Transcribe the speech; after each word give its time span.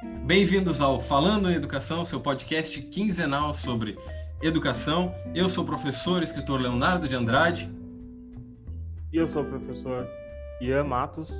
Bem-vindos 0.00 0.80
ao 0.80 1.00
Falando 1.00 1.50
em 1.50 1.54
Educação, 1.54 2.04
seu 2.04 2.20
podcast 2.20 2.80
quinzenal 2.82 3.52
sobre 3.52 3.98
educação. 4.40 5.12
Eu 5.34 5.48
sou 5.48 5.64
o 5.64 5.66
professor 5.66 6.22
e 6.22 6.24
escritor 6.24 6.60
Leonardo 6.60 7.08
de 7.08 7.16
Andrade. 7.16 7.68
E 9.12 9.16
eu 9.16 9.26
sou 9.26 9.42
o 9.42 9.46
professor 9.46 10.08
Ian 10.60 10.84
Matos. 10.84 11.32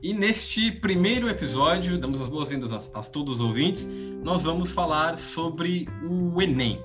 E 0.00 0.14
neste 0.14 0.70
primeiro 0.70 1.28
episódio, 1.28 1.98
damos 1.98 2.20
as 2.20 2.28
boas-vindas 2.28 2.72
a, 2.72 3.00
a, 3.00 3.02
todos 3.02 3.34
os 3.34 3.40
ouvintes, 3.40 3.88
nós 4.22 4.44
vamos 4.44 4.70
falar 4.70 5.18
sobre 5.18 5.88
o 6.08 6.40
Enem. 6.40 6.80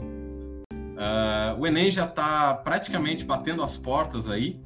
Uh, 0.71 1.59
o 1.59 1.67
Enem 1.67 1.91
já 1.91 2.05
está 2.05 2.55
praticamente 2.55 3.23
batendo 3.23 3.61
as 3.61 3.77
portas 3.77 4.27
aí 4.27 4.59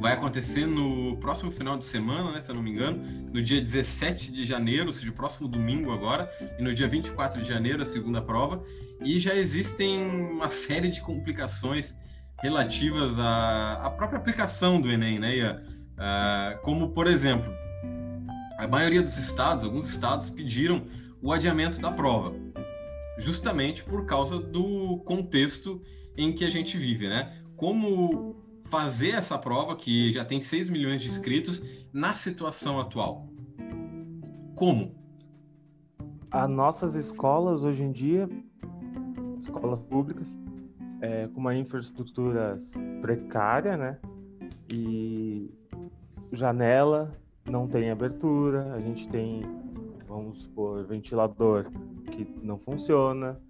vai 0.00 0.14
acontecer 0.14 0.66
no 0.66 1.16
próximo 1.18 1.50
final 1.50 1.76
de 1.76 1.84
semana, 1.84 2.32
né, 2.32 2.40
se 2.40 2.50
eu 2.50 2.54
não 2.54 2.62
me 2.62 2.70
engano, 2.70 3.02
no 3.32 3.42
dia 3.42 3.60
17 3.60 4.32
de 4.32 4.46
janeiro, 4.46 4.86
ou 4.86 4.92
seja, 4.92 5.12
próximo 5.12 5.46
domingo 5.46 5.92
agora, 5.92 6.30
e 6.58 6.62
no 6.62 6.72
dia 6.72 6.88
24 6.88 7.42
de 7.42 7.46
janeiro, 7.46 7.82
a 7.82 7.86
segunda 7.86 8.22
prova, 8.22 8.62
e 9.04 9.20
já 9.20 9.34
existem 9.34 10.00
uma 10.02 10.48
série 10.48 10.88
de 10.88 11.02
complicações 11.02 11.96
relativas 12.42 13.20
à, 13.20 13.74
à 13.84 13.90
própria 13.90 14.18
aplicação 14.18 14.80
do 14.80 14.90
Enem, 14.90 15.18
né, 15.18 15.36
Ian? 15.36 15.60
Uh, 16.00 16.62
como, 16.62 16.92
por 16.92 17.06
exemplo, 17.06 17.52
a 18.58 18.66
maioria 18.66 19.02
dos 19.02 19.18
estados, 19.18 19.64
alguns 19.64 19.90
estados 19.90 20.30
pediram 20.30 20.86
o 21.20 21.30
adiamento 21.30 21.78
da 21.78 21.92
prova, 21.92 22.34
justamente 23.18 23.84
por 23.84 24.06
causa 24.06 24.38
do 24.38 25.02
contexto 25.04 25.82
em 26.16 26.32
que 26.32 26.44
a 26.44 26.50
gente 26.50 26.78
vive, 26.78 27.06
né? 27.06 27.34
Como 27.54 28.49
fazer 28.70 29.10
essa 29.10 29.36
prova, 29.36 29.74
que 29.76 30.12
já 30.12 30.24
tem 30.24 30.40
6 30.40 30.68
milhões 30.68 31.02
de 31.02 31.08
inscritos, 31.08 31.84
na 31.92 32.14
situação 32.14 32.80
atual? 32.80 33.28
Como? 34.54 34.94
As 36.30 36.48
nossas 36.48 36.94
escolas 36.94 37.64
hoje 37.64 37.82
em 37.82 37.90
dia, 37.90 38.28
escolas 39.40 39.82
públicas, 39.82 40.40
é, 41.00 41.26
com 41.28 41.40
uma 41.40 41.54
infraestrutura 41.54 42.56
precária, 43.00 43.76
né? 43.76 43.98
E 44.72 45.50
janela 46.32 47.12
não 47.50 47.66
tem 47.66 47.90
abertura, 47.90 48.72
a 48.74 48.80
gente 48.80 49.08
tem, 49.08 49.40
vamos 50.06 50.42
supor, 50.42 50.84
ventilador 50.84 51.66
que 52.12 52.24
não 52.42 52.58
funciona, 52.58 53.40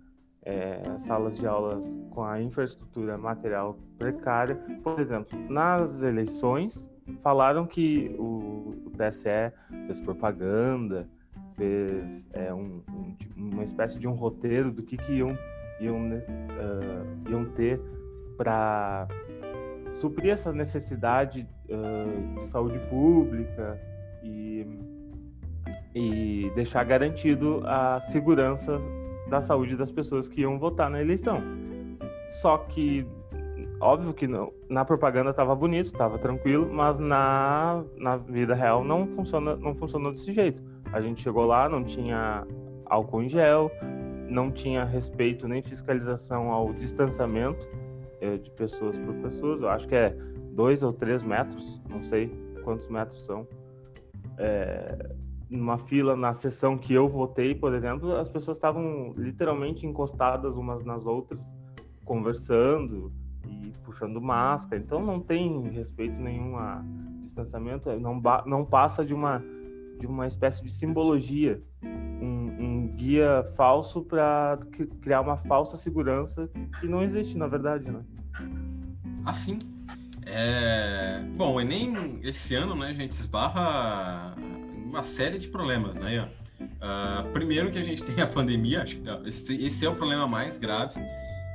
é, 0.43 0.81
salas 0.99 1.37
de 1.37 1.47
aulas 1.47 1.91
com 2.11 2.25
a 2.25 2.41
infraestrutura 2.41 3.19
material 3.19 3.79
precária. 3.99 4.57
Por 4.83 4.99
exemplo, 4.99 5.39
nas 5.49 6.03
eleições, 6.03 6.91
falaram 7.23 7.67
que 7.67 8.15
o, 8.19 8.75
TSE 8.97 9.53
fez 9.87 9.99
propaganda, 9.99 11.09
fez 11.57 12.29
é, 12.33 12.53
um, 12.53 12.83
um, 12.91 13.17
uma 13.37 13.65
espécie 13.65 13.99
de 13.99 14.07
um 14.07 14.13
roteiro 14.13 14.71
do 14.71 14.83
que, 14.83 14.97
que 14.97 15.13
iam, 15.15 15.37
iam, 15.81 15.97
uh, 15.97 17.31
iam 17.31 17.45
ter 17.53 17.81
para 18.37 19.09
suprir 19.89 20.33
essa 20.33 20.53
necessidade 20.53 21.49
uh, 21.69 22.41
de 22.41 22.47
saúde 22.47 22.79
pública 22.91 23.81
e, 24.23 24.67
e 25.95 26.53
deixar 26.55 26.85
garantido 26.85 27.63
a 27.65 28.01
segurança 28.03 28.79
da 29.31 29.41
saúde 29.41 29.77
das 29.77 29.91
pessoas 29.91 30.29
que 30.29 30.43
iam 30.43 30.59
votar 30.59 30.91
na 30.91 31.01
eleição. 31.01 31.41
Só 32.43 32.59
que, 32.59 33.07
óbvio 33.81 34.13
que 34.13 34.27
não, 34.27 34.53
na 34.69 34.85
propaganda 34.85 35.31
estava 35.31 35.55
bonito, 35.55 35.87
estava 35.87 36.19
tranquilo, 36.19 36.69
mas 36.71 36.99
na, 36.99 37.83
na 37.97 38.17
vida 38.17 38.55
real 38.55 38.85
não 38.85 39.07
funciona, 39.07 39.57
não 39.57 39.75
funcionou 39.75 40.13
desse 40.13 40.33
jeito. 40.33 40.63
A 40.93 41.01
gente 41.01 41.23
chegou 41.23 41.47
lá, 41.47 41.69
não 41.69 41.85
tinha 41.85 42.45
álcool 42.87 43.23
em 43.23 43.29
gel, 43.29 43.71
não 44.29 44.51
tinha 44.51 44.85
respeito 44.85 45.47
nem 45.49 45.63
fiscalização 45.63 46.51
ao 46.51 46.73
distanciamento 46.73 47.69
é, 48.21 48.37
de 48.37 48.51
pessoas 48.51 48.99
por 48.99 49.15
pessoas. 49.17 49.63
Eu 49.63 49.69
acho 49.69 49.87
que 49.87 49.95
é 49.95 50.11
dois 50.53 50.83
ou 50.83 50.93
três 50.93 51.23
metros, 51.23 51.81
não 51.89 52.03
sei 52.03 52.31
quantos 52.65 52.89
metros 52.89 53.25
são. 53.25 53.47
É, 54.39 55.15
numa 55.51 55.77
fila 55.77 56.17
na 56.17 56.33
sessão 56.33 56.79
que 56.79 56.95
eu 56.95 57.09
votei, 57.09 57.55
por 57.55 57.75
exemplo, 57.75 58.17
as 58.17 58.29
pessoas 58.29 58.57
estavam 58.57 59.13
literalmente 59.17 59.85
encostadas 59.85 60.57
umas 60.57 60.85
nas 60.85 61.05
outras, 61.05 61.55
conversando 62.05 63.13
e 63.45 63.73
puxando 63.85 64.21
máscara. 64.21 64.81
Então 64.81 65.05
não 65.05 65.21
tem 65.21 65.69
respeito 65.71 66.21
nenhum 66.21 66.57
a 66.57 66.85
distanciamento, 67.21 67.91
não, 67.99 68.23
não 68.47 68.65
passa 68.65 69.05
de 69.05 69.13
uma 69.13 69.43
de 69.99 70.07
uma 70.07 70.27
espécie 70.27 70.63
de 70.63 70.73
simbologia, 70.73 71.63
um, 71.83 72.57
um 72.59 72.87
guia 72.97 73.47
falso 73.55 74.03
para 74.03 74.59
criar 75.03 75.21
uma 75.21 75.37
falsa 75.37 75.77
segurança 75.77 76.49
que 76.81 76.89
não 76.89 77.03
existe 77.03 77.37
na 77.37 77.47
verdade, 77.47 77.91
né? 77.91 78.03
Assim, 79.27 79.59
é... 80.25 81.23
bom, 81.37 81.57
o 81.57 81.61
Enem 81.61 82.19
esse 82.23 82.55
ano, 82.55 82.75
né, 82.75 82.87
a 82.87 82.95
gente 82.95 83.13
esbarra 83.13 84.35
uma 84.91 85.03
série 85.03 85.39
de 85.39 85.49
problemas, 85.49 85.99
né? 85.99 86.29
Uh, 86.61 87.31
primeiro 87.33 87.71
que 87.71 87.79
a 87.79 87.83
gente 87.83 88.03
tem 88.05 88.23
a 88.23 88.27
pandemia, 88.27 88.83
acho 88.83 88.97
que 88.97 89.29
esse, 89.29 89.65
esse, 89.65 89.87
é 89.87 89.89
o 89.89 89.95
problema 89.95 90.27
mais 90.27 90.59
grave. 90.59 91.01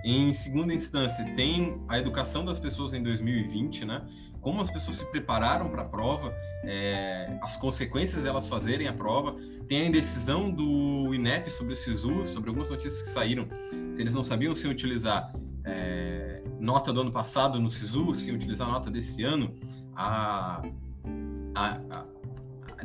Em 0.04 0.34
segunda 0.34 0.74
instância, 0.74 1.26
tem 1.36 1.82
a 1.88 1.98
educação 1.98 2.46
das 2.46 2.60
pessoas 2.60 2.94
em 2.94 3.04
2020, 3.04 3.86
né? 3.86 4.06
Como 4.40 4.62
as 4.62 4.70
pessoas 4.70 4.98
se 4.98 5.06
prepararam 5.06 5.70
para 5.70 5.82
a 5.82 5.86
prova, 5.86 6.32
é, 6.64 7.40
as 7.42 7.58
consequências 7.58 8.24
delas 8.24 8.48
fazerem 8.48 8.88
a 8.88 8.94
prova. 8.94 9.36
Tem 9.68 9.82
a 9.82 9.86
indecisão 9.86 10.52
do 10.52 11.12
INEP 11.14 11.50
sobre 11.50 11.74
o 11.74 11.76
SISU, 11.76 12.28
sobre 12.28 12.50
algumas 12.50 12.70
notícias 12.70 13.02
que 13.02 13.08
saíram. 13.08 13.48
Se 13.94 14.02
eles 14.02 14.14
não 14.14 14.24
sabiam 14.24 14.54
se 14.54 14.68
utilizar 14.68 15.34
é, 15.64 16.44
nota 16.60 16.94
do 16.94 17.02
ano 17.02 17.12
passado 17.12 17.60
no 17.60 17.72
SISU, 17.72 18.14
se 18.14 18.32
utilizar 18.32 18.68
nota 18.68 18.92
desse 18.92 19.24
ano, 19.24 19.56
a 19.96 20.62
a 21.56 21.80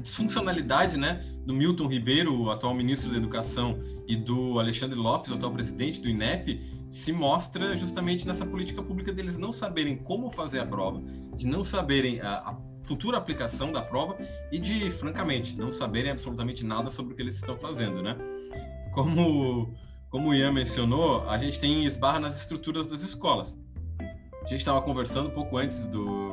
disfuncionalidade 0.00 0.96
né, 0.96 1.20
do 1.44 1.52
Milton 1.52 1.86
Ribeiro, 1.86 2.34
o 2.34 2.50
atual 2.50 2.74
ministro 2.74 3.10
da 3.10 3.16
Educação, 3.16 3.78
e 4.06 4.16
do 4.16 4.58
Alexandre 4.58 4.98
Lopes, 4.98 5.30
o 5.30 5.34
atual 5.34 5.52
presidente 5.52 6.00
do 6.00 6.08
INEP, 6.08 6.60
se 6.88 7.12
mostra 7.12 7.76
justamente 7.76 8.26
nessa 8.26 8.44
política 8.44 8.82
pública 8.82 9.12
deles 9.12 9.38
não 9.38 9.52
saberem 9.52 9.96
como 9.96 10.30
fazer 10.30 10.58
a 10.58 10.66
prova, 10.66 11.02
de 11.36 11.46
não 11.46 11.62
saberem 11.62 12.20
a, 12.20 12.50
a 12.50 12.56
futura 12.84 13.16
aplicação 13.16 13.70
da 13.70 13.82
prova 13.82 14.16
e 14.50 14.58
de, 14.58 14.90
francamente, 14.90 15.56
não 15.56 15.70
saberem 15.70 16.10
absolutamente 16.10 16.64
nada 16.64 16.90
sobre 16.90 17.12
o 17.12 17.16
que 17.16 17.22
eles 17.22 17.36
estão 17.36 17.56
fazendo, 17.56 18.02
né? 18.02 18.16
Como, 18.92 19.72
como 20.10 20.30
o 20.30 20.34
Ian 20.34 20.52
mencionou, 20.52 21.28
a 21.28 21.38
gente 21.38 21.60
tem 21.60 21.84
esbarra 21.84 22.18
nas 22.18 22.40
estruturas 22.40 22.86
das 22.86 23.02
escolas. 23.02 23.58
A 24.00 24.48
gente 24.48 24.58
estava 24.60 24.82
conversando 24.82 25.30
pouco 25.30 25.56
antes 25.56 25.86
do, 25.86 26.29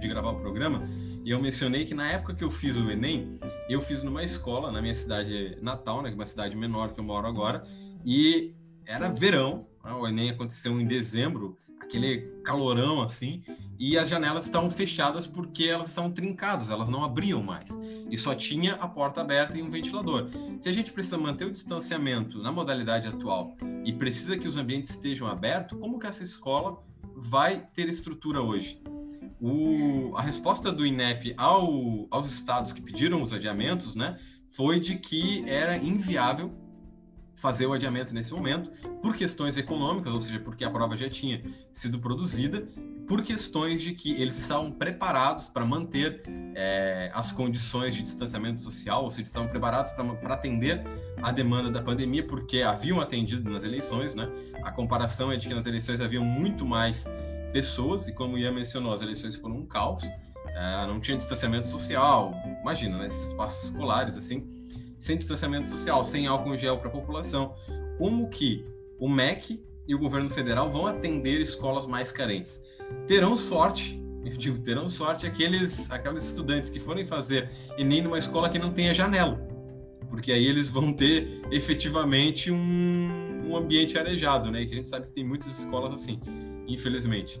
de 0.00 0.08
gravar 0.08 0.30
o 0.30 0.40
programa 0.40 0.82
e 1.28 1.30
eu 1.30 1.42
mencionei 1.42 1.84
que 1.84 1.92
na 1.92 2.10
época 2.10 2.34
que 2.34 2.42
eu 2.42 2.50
fiz 2.50 2.78
o 2.78 2.90
Enem, 2.90 3.38
eu 3.68 3.82
fiz 3.82 4.02
numa 4.02 4.24
escola 4.24 4.72
na 4.72 4.80
minha 4.80 4.94
cidade 4.94 5.58
natal, 5.60 6.00
né, 6.00 6.10
é 6.10 6.14
uma 6.14 6.24
cidade 6.24 6.56
menor 6.56 6.92
que 6.92 7.00
eu 7.00 7.04
moro 7.04 7.26
agora, 7.26 7.62
e 8.02 8.54
era 8.86 9.10
verão, 9.10 9.66
né, 9.84 9.92
o 9.92 10.08
Enem 10.08 10.30
aconteceu 10.30 10.80
em 10.80 10.86
dezembro, 10.86 11.58
aquele 11.82 12.32
calorão 12.42 13.02
assim, 13.02 13.42
e 13.78 13.98
as 13.98 14.08
janelas 14.08 14.46
estavam 14.46 14.70
fechadas 14.70 15.26
porque 15.26 15.64
elas 15.64 15.88
estavam 15.88 16.10
trincadas, 16.10 16.70
elas 16.70 16.88
não 16.88 17.04
abriam 17.04 17.42
mais. 17.42 17.76
E 18.10 18.16
só 18.16 18.34
tinha 18.34 18.76
a 18.76 18.88
porta 18.88 19.20
aberta 19.20 19.58
e 19.58 19.62
um 19.62 19.68
ventilador. 19.68 20.28
Se 20.58 20.70
a 20.70 20.72
gente 20.72 20.94
precisa 20.94 21.18
manter 21.18 21.44
o 21.44 21.52
distanciamento 21.52 22.42
na 22.42 22.50
modalidade 22.50 23.06
atual 23.06 23.54
e 23.84 23.92
precisa 23.92 24.38
que 24.38 24.48
os 24.48 24.56
ambientes 24.56 24.90
estejam 24.90 25.28
abertos, 25.28 25.78
como 25.78 25.98
que 25.98 26.06
essa 26.06 26.22
escola 26.22 26.82
vai 27.18 27.66
ter 27.74 27.88
estrutura 27.88 28.40
hoje? 28.40 28.80
O, 29.40 30.16
a 30.16 30.22
resposta 30.22 30.72
do 30.72 30.84
INEP 30.84 31.34
ao, 31.36 32.06
aos 32.10 32.26
estados 32.26 32.72
que 32.72 32.80
pediram 32.80 33.22
os 33.22 33.32
adiamentos 33.32 33.94
né, 33.94 34.16
foi 34.48 34.80
de 34.80 34.96
que 34.96 35.44
era 35.46 35.76
inviável 35.76 36.52
fazer 37.38 37.66
o 37.66 37.72
adiamento 37.72 38.12
nesse 38.12 38.34
momento 38.34 38.70
por 39.00 39.14
questões 39.14 39.56
econômicas, 39.56 40.12
ou 40.12 40.20
seja, 40.20 40.40
porque 40.40 40.64
a 40.64 40.70
prova 40.70 40.96
já 40.96 41.08
tinha 41.08 41.42
sido 41.72 41.98
produzida, 41.98 42.66
por 43.06 43.22
questões 43.22 43.80
de 43.80 43.94
que 43.94 44.20
eles 44.20 44.36
estavam 44.36 44.70
preparados 44.70 45.46
para 45.46 45.64
manter 45.64 46.22
é, 46.54 47.10
as 47.14 47.32
condições 47.32 47.94
de 47.94 48.02
distanciamento 48.02 48.60
social, 48.60 49.04
ou 49.04 49.10
seja, 49.10 49.22
estavam 49.22 49.48
preparados 49.48 49.92
para 49.92 50.34
atender 50.34 50.82
a 51.22 51.32
demanda 51.32 51.70
da 51.70 51.80
pandemia, 51.80 52.26
porque 52.26 52.60
haviam 52.60 53.00
atendido 53.00 53.48
nas 53.48 53.64
eleições, 53.64 54.14
né? 54.14 54.28
A 54.62 54.70
comparação 54.70 55.32
é 55.32 55.36
de 55.36 55.48
que 55.48 55.54
nas 55.54 55.64
eleições 55.64 56.00
haviam 56.00 56.22
muito 56.24 56.66
mais 56.66 57.10
pessoas, 57.50 58.08
e 58.08 58.12
como 58.12 58.34
o 58.34 58.38
Ian 58.38 58.52
mencionou, 58.52 58.92
as 58.92 59.00
eleições 59.00 59.36
foram 59.36 59.56
um 59.56 59.66
caos, 59.66 60.04
é, 60.48 60.86
não 60.86 61.00
tinha 61.00 61.16
distanciamento 61.16 61.68
social, 61.68 62.34
imagina, 62.60 62.98
né, 62.98 63.06
esses 63.06 63.28
espaços 63.28 63.70
escolares, 63.70 64.18
assim, 64.18 64.57
sem 64.98 65.16
distanciamento 65.16 65.68
social, 65.68 66.04
sem 66.04 66.26
álcool 66.26 66.56
gel 66.56 66.78
para 66.78 66.88
a 66.88 66.92
população. 66.92 67.54
Como 67.96 68.28
que 68.28 68.64
o 68.98 69.08
MEC 69.08 69.62
e 69.86 69.94
o 69.94 69.98
governo 69.98 70.28
federal 70.28 70.70
vão 70.70 70.86
atender 70.86 71.40
escolas 71.40 71.86
mais 71.86 72.12
carentes? 72.12 72.62
Terão 73.06 73.36
sorte, 73.36 74.02
eu 74.24 74.36
digo, 74.36 74.58
terão 74.58 74.88
sorte 74.88 75.26
aqueles, 75.26 75.90
aqueles 75.90 76.24
estudantes 76.24 76.68
que 76.68 76.80
forem 76.80 77.04
fazer 77.04 77.50
Enem 77.78 78.02
numa 78.02 78.18
escola 78.18 78.48
que 78.48 78.58
não 78.58 78.72
tenha 78.72 78.92
janela. 78.92 79.38
porque 80.10 80.32
aí 80.32 80.46
eles 80.46 80.68
vão 80.68 80.92
ter 80.92 81.42
efetivamente 81.50 82.50
um, 82.50 83.44
um 83.46 83.56
ambiente 83.56 83.98
arejado, 83.98 84.50
né? 84.50 84.62
E 84.62 84.66
que 84.66 84.72
a 84.72 84.76
gente 84.76 84.88
sabe 84.88 85.06
que 85.06 85.12
tem 85.12 85.24
muitas 85.24 85.58
escolas 85.58 85.92
assim, 85.92 86.20
infelizmente. 86.66 87.40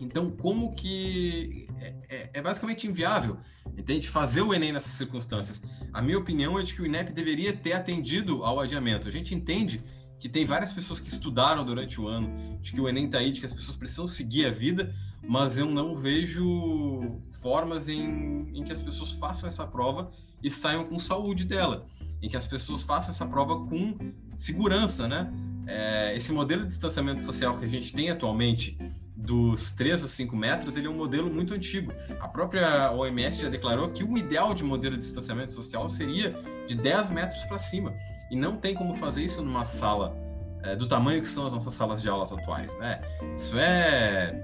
Então, 0.00 0.30
como 0.30 0.74
que 0.74 1.66
é, 1.80 1.94
é, 2.08 2.30
é, 2.34 2.42
basicamente 2.42 2.86
inviável, 2.86 3.38
entende? 3.76 4.08
Fazer 4.08 4.42
o 4.42 4.52
Enem 4.52 4.72
nessas 4.72 4.92
circunstâncias. 4.92 5.62
A 5.92 6.02
minha 6.02 6.18
opinião 6.18 6.58
é 6.58 6.62
de 6.62 6.74
que 6.74 6.82
o 6.82 6.86
INEP 6.86 7.12
deveria 7.12 7.52
ter 7.52 7.72
atendido 7.72 8.44
ao 8.44 8.60
adiamento. 8.60 9.08
A 9.08 9.10
gente 9.10 9.34
entende 9.34 9.82
que 10.18 10.28
tem 10.28 10.44
várias 10.44 10.72
pessoas 10.72 10.98
que 10.98 11.08
estudaram 11.08 11.64
durante 11.64 12.00
o 12.00 12.08
ano, 12.08 12.32
de 12.60 12.72
que 12.72 12.80
o 12.80 12.88
Enem 12.88 13.06
está 13.06 13.18
aí, 13.18 13.30
de 13.30 13.40
que 13.40 13.46
as 13.46 13.52
pessoas 13.52 13.76
precisam 13.76 14.06
seguir 14.06 14.46
a 14.46 14.50
vida, 14.50 14.94
mas 15.22 15.58
eu 15.58 15.66
não 15.66 15.94
vejo 15.94 17.20
formas 17.40 17.88
em, 17.88 18.50
em 18.54 18.64
que 18.64 18.72
as 18.72 18.80
pessoas 18.80 19.12
façam 19.12 19.46
essa 19.46 19.66
prova 19.66 20.10
e 20.42 20.50
saiam 20.50 20.84
com 20.84 20.98
saúde 20.98 21.44
dela, 21.44 21.86
em 22.22 22.28
que 22.28 22.36
as 22.36 22.46
pessoas 22.46 22.82
façam 22.82 23.10
essa 23.10 23.26
prova 23.26 23.66
com 23.66 23.96
segurança, 24.34 25.06
né? 25.06 25.30
É, 25.66 26.16
esse 26.16 26.32
modelo 26.32 26.62
de 26.62 26.68
distanciamento 26.68 27.22
social 27.24 27.58
que 27.58 27.64
a 27.64 27.68
gente 27.68 27.92
tem 27.92 28.08
atualmente, 28.08 28.78
dos 29.16 29.72
3 29.72 30.04
a 30.04 30.08
5 30.08 30.36
metros, 30.36 30.76
ele 30.76 30.86
é 30.86 30.90
um 30.90 30.96
modelo 30.96 31.30
muito 31.30 31.54
antigo. 31.54 31.92
A 32.20 32.28
própria 32.28 32.92
OMS 32.92 33.42
já 33.42 33.48
declarou 33.48 33.88
que 33.88 34.04
o 34.04 34.18
ideal 34.18 34.52
de 34.52 34.62
modelo 34.62 34.94
de 34.94 35.00
distanciamento 35.00 35.52
social 35.52 35.88
seria 35.88 36.36
de 36.66 36.74
10 36.74 37.10
metros 37.10 37.42
para 37.44 37.58
cima. 37.58 37.94
E 38.30 38.36
não 38.36 38.56
tem 38.56 38.74
como 38.74 38.94
fazer 38.94 39.22
isso 39.22 39.42
numa 39.42 39.64
sala 39.64 40.14
é, 40.62 40.76
do 40.76 40.86
tamanho 40.86 41.20
que 41.22 41.28
são 41.28 41.46
as 41.46 41.52
nossas 41.52 41.72
salas 41.72 42.02
de 42.02 42.08
aulas 42.08 42.30
atuais. 42.30 42.76
Né? 42.78 43.00
Isso 43.34 43.58
é, 43.58 44.42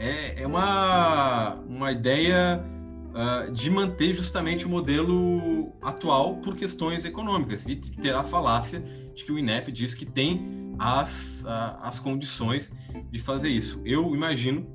é, 0.00 0.42
é 0.42 0.46
uma, 0.46 1.54
uma 1.68 1.92
ideia 1.92 2.64
uh, 3.08 3.52
de 3.52 3.70
manter 3.70 4.12
justamente 4.14 4.66
o 4.66 4.68
modelo 4.68 5.72
atual 5.82 6.36
por 6.38 6.56
questões 6.56 7.04
econômicas 7.04 7.68
e 7.68 7.76
ter 7.76 8.14
a 8.14 8.24
falácia 8.24 8.80
de 9.14 9.24
que 9.24 9.30
o 9.30 9.38
INEP 9.38 9.70
diz 9.70 9.94
que 9.94 10.06
tem 10.06 10.57
as, 10.78 11.44
as 11.80 11.98
condições 11.98 12.72
de 13.10 13.20
fazer 13.20 13.48
isso. 13.48 13.80
Eu 13.84 14.14
imagino 14.14 14.66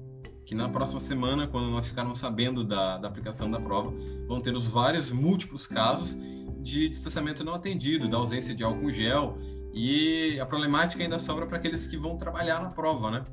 que 0.46 0.54
na 0.54 0.68
próxima 0.68 1.00
semana, 1.00 1.48
quando 1.48 1.70
nós 1.70 1.88
ficarmos 1.88 2.20
sabendo 2.20 2.64
da, 2.64 2.98
da 2.98 3.08
aplicação 3.08 3.50
da 3.50 3.60
prova, 3.60 3.94
vão 4.28 4.42
ter 4.42 4.54
os 4.54 4.66
vários 4.66 5.10
múltiplos 5.10 5.66
casos 5.68 6.18
de 6.62 6.88
distanciamento 6.90 7.44
não 7.44 7.54
atendido, 7.54 8.08
da 8.08 8.18
ausência 8.18 8.54
de 8.54 8.64
álcool 8.64 8.92
gel, 8.92 9.36
e 9.74 10.40
a 10.40 10.46
problemática 10.46 11.02
ainda 11.02 11.18
sobra 11.18 11.46
para 11.46 11.58
aqueles 11.58 11.88
que 11.88 11.98
vão 11.98 12.18
trabalhar 12.18 12.62
na 12.62 12.70
prova, 12.70 13.10
né? 13.10 13.26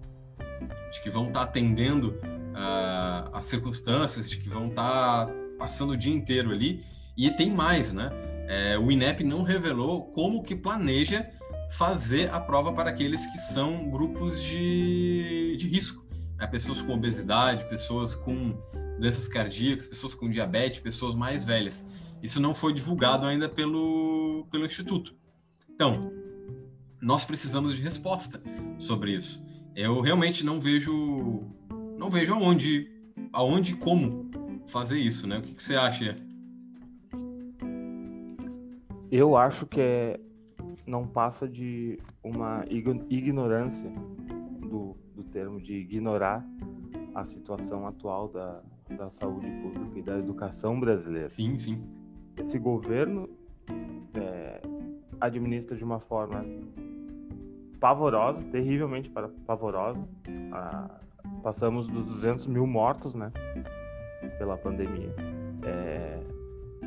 De 0.91 1.03
que 1.03 1.11
vão 1.11 1.29
estar 1.29 1.41
tá 1.41 1.47
atendendo 1.47 2.11
uh, 2.11 3.31
as 3.33 3.45
circunstâncias, 3.45 4.31
de 4.31 4.39
que 4.39 4.49
vão 4.49 4.69
estar 4.69 5.27
tá 5.27 5.33
passando 5.59 5.91
o 5.91 5.97
dia 5.97 6.15
inteiro 6.15 6.51
ali. 6.51 6.85
E 7.17 7.31
tem 7.31 7.51
mais, 7.51 7.93
né? 7.93 8.11
É, 8.49 8.79
o 8.79 8.91
INEP 8.91 9.23
não 9.23 9.43
revelou 9.43 10.11
como 10.11 10.43
que 10.43 10.57
planeja 10.57 11.31
fazer 11.71 12.33
a 12.33 12.41
prova 12.41 12.73
para 12.73 12.91
aqueles 12.91 13.27
que 13.27 13.39
são 13.39 13.89
grupos 13.91 14.43
de, 14.43 15.57
de 15.57 15.69
risco. 15.69 16.05
Né? 16.37 16.47
Pessoas 16.47 16.83
com 16.83 16.93
obesidade, 16.93 17.69
pessoas 17.69 18.15
com 18.15 18.59
doenças 18.99 19.29
cardíacas, 19.29 19.87
pessoas 19.87 20.15
com 20.15 20.29
diabetes, 20.29 20.81
pessoas 20.81 21.15
mais 21.15 21.45
velhas. 21.45 21.87
Isso 22.23 22.41
não 22.41 22.55
foi 22.55 22.73
divulgado 22.73 23.27
ainda 23.27 23.49
pelo, 23.49 24.47
pelo 24.51 24.65
Instituto. 24.65 25.15
Então, 25.71 26.13
nós 27.01 27.25
precisamos 27.25 27.77
de 27.77 27.83
resposta 27.83 28.43
sobre 28.79 29.13
isso. 29.13 29.43
Eu 29.75 30.01
realmente 30.01 30.45
não 30.45 30.61
vejo 30.61 31.43
não 31.97 32.11
vejo 32.11 32.35
aonde 32.35 32.91
aonde 33.33 33.75
como 33.77 34.29
fazer 34.67 34.99
isso, 34.99 35.27
né? 35.27 35.39
O 35.39 35.43
que, 35.43 35.55
que 35.55 35.63
você 35.63 35.77
acha? 35.77 36.17
Eu 39.11 39.37
acho 39.37 39.67
que 39.67 39.81
é 39.81 40.21
não 40.91 41.07
passa 41.07 41.49
de 41.49 41.99
uma 42.23 42.65
ignorância 42.69 43.91
do, 44.61 44.97
do 45.15 45.23
termo 45.25 45.61
de 45.61 45.75
ignorar 45.75 46.45
a 47.15 47.25
situação 47.25 47.87
atual 47.87 48.29
da, 48.29 48.61
da 48.97 49.11
saúde 49.11 49.51
pública 49.63 49.99
e 49.99 50.03
da 50.03 50.19
educação 50.19 50.79
brasileira. 50.79 51.29
Sim, 51.29 51.57
sim. 51.57 51.83
Esse 52.39 52.59
governo 52.59 53.29
é, 54.15 54.61
administra 55.21 55.77
de 55.77 55.85
uma 55.85 56.01
forma 56.01 56.45
pavorosa, 57.79 58.41
terrivelmente 58.51 59.11
pavorosa. 59.47 60.07
Ah, 60.53 61.01
passamos 61.43 61.87
dos 61.87 62.05
200 62.07 62.47
mil 62.47 62.67
mortos, 62.67 63.15
né, 63.15 63.33
pela 64.39 64.57
pandemia. 64.57 65.15
É, 65.65 66.21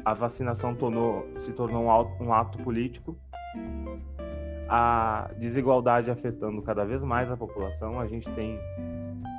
a 0.05 0.13
vacinação 0.13 0.75
tornou, 0.75 1.27
se 1.37 1.53
tornou 1.53 1.83
um, 1.83 2.25
um 2.25 2.33
ato 2.33 2.57
político 2.59 3.17
a 4.67 5.31
desigualdade 5.37 6.09
afetando 6.09 6.61
cada 6.61 6.85
vez 6.85 7.03
mais 7.03 7.29
a 7.29 7.37
população. 7.37 7.99
A 7.99 8.07
gente 8.07 8.29
tem 8.31 8.59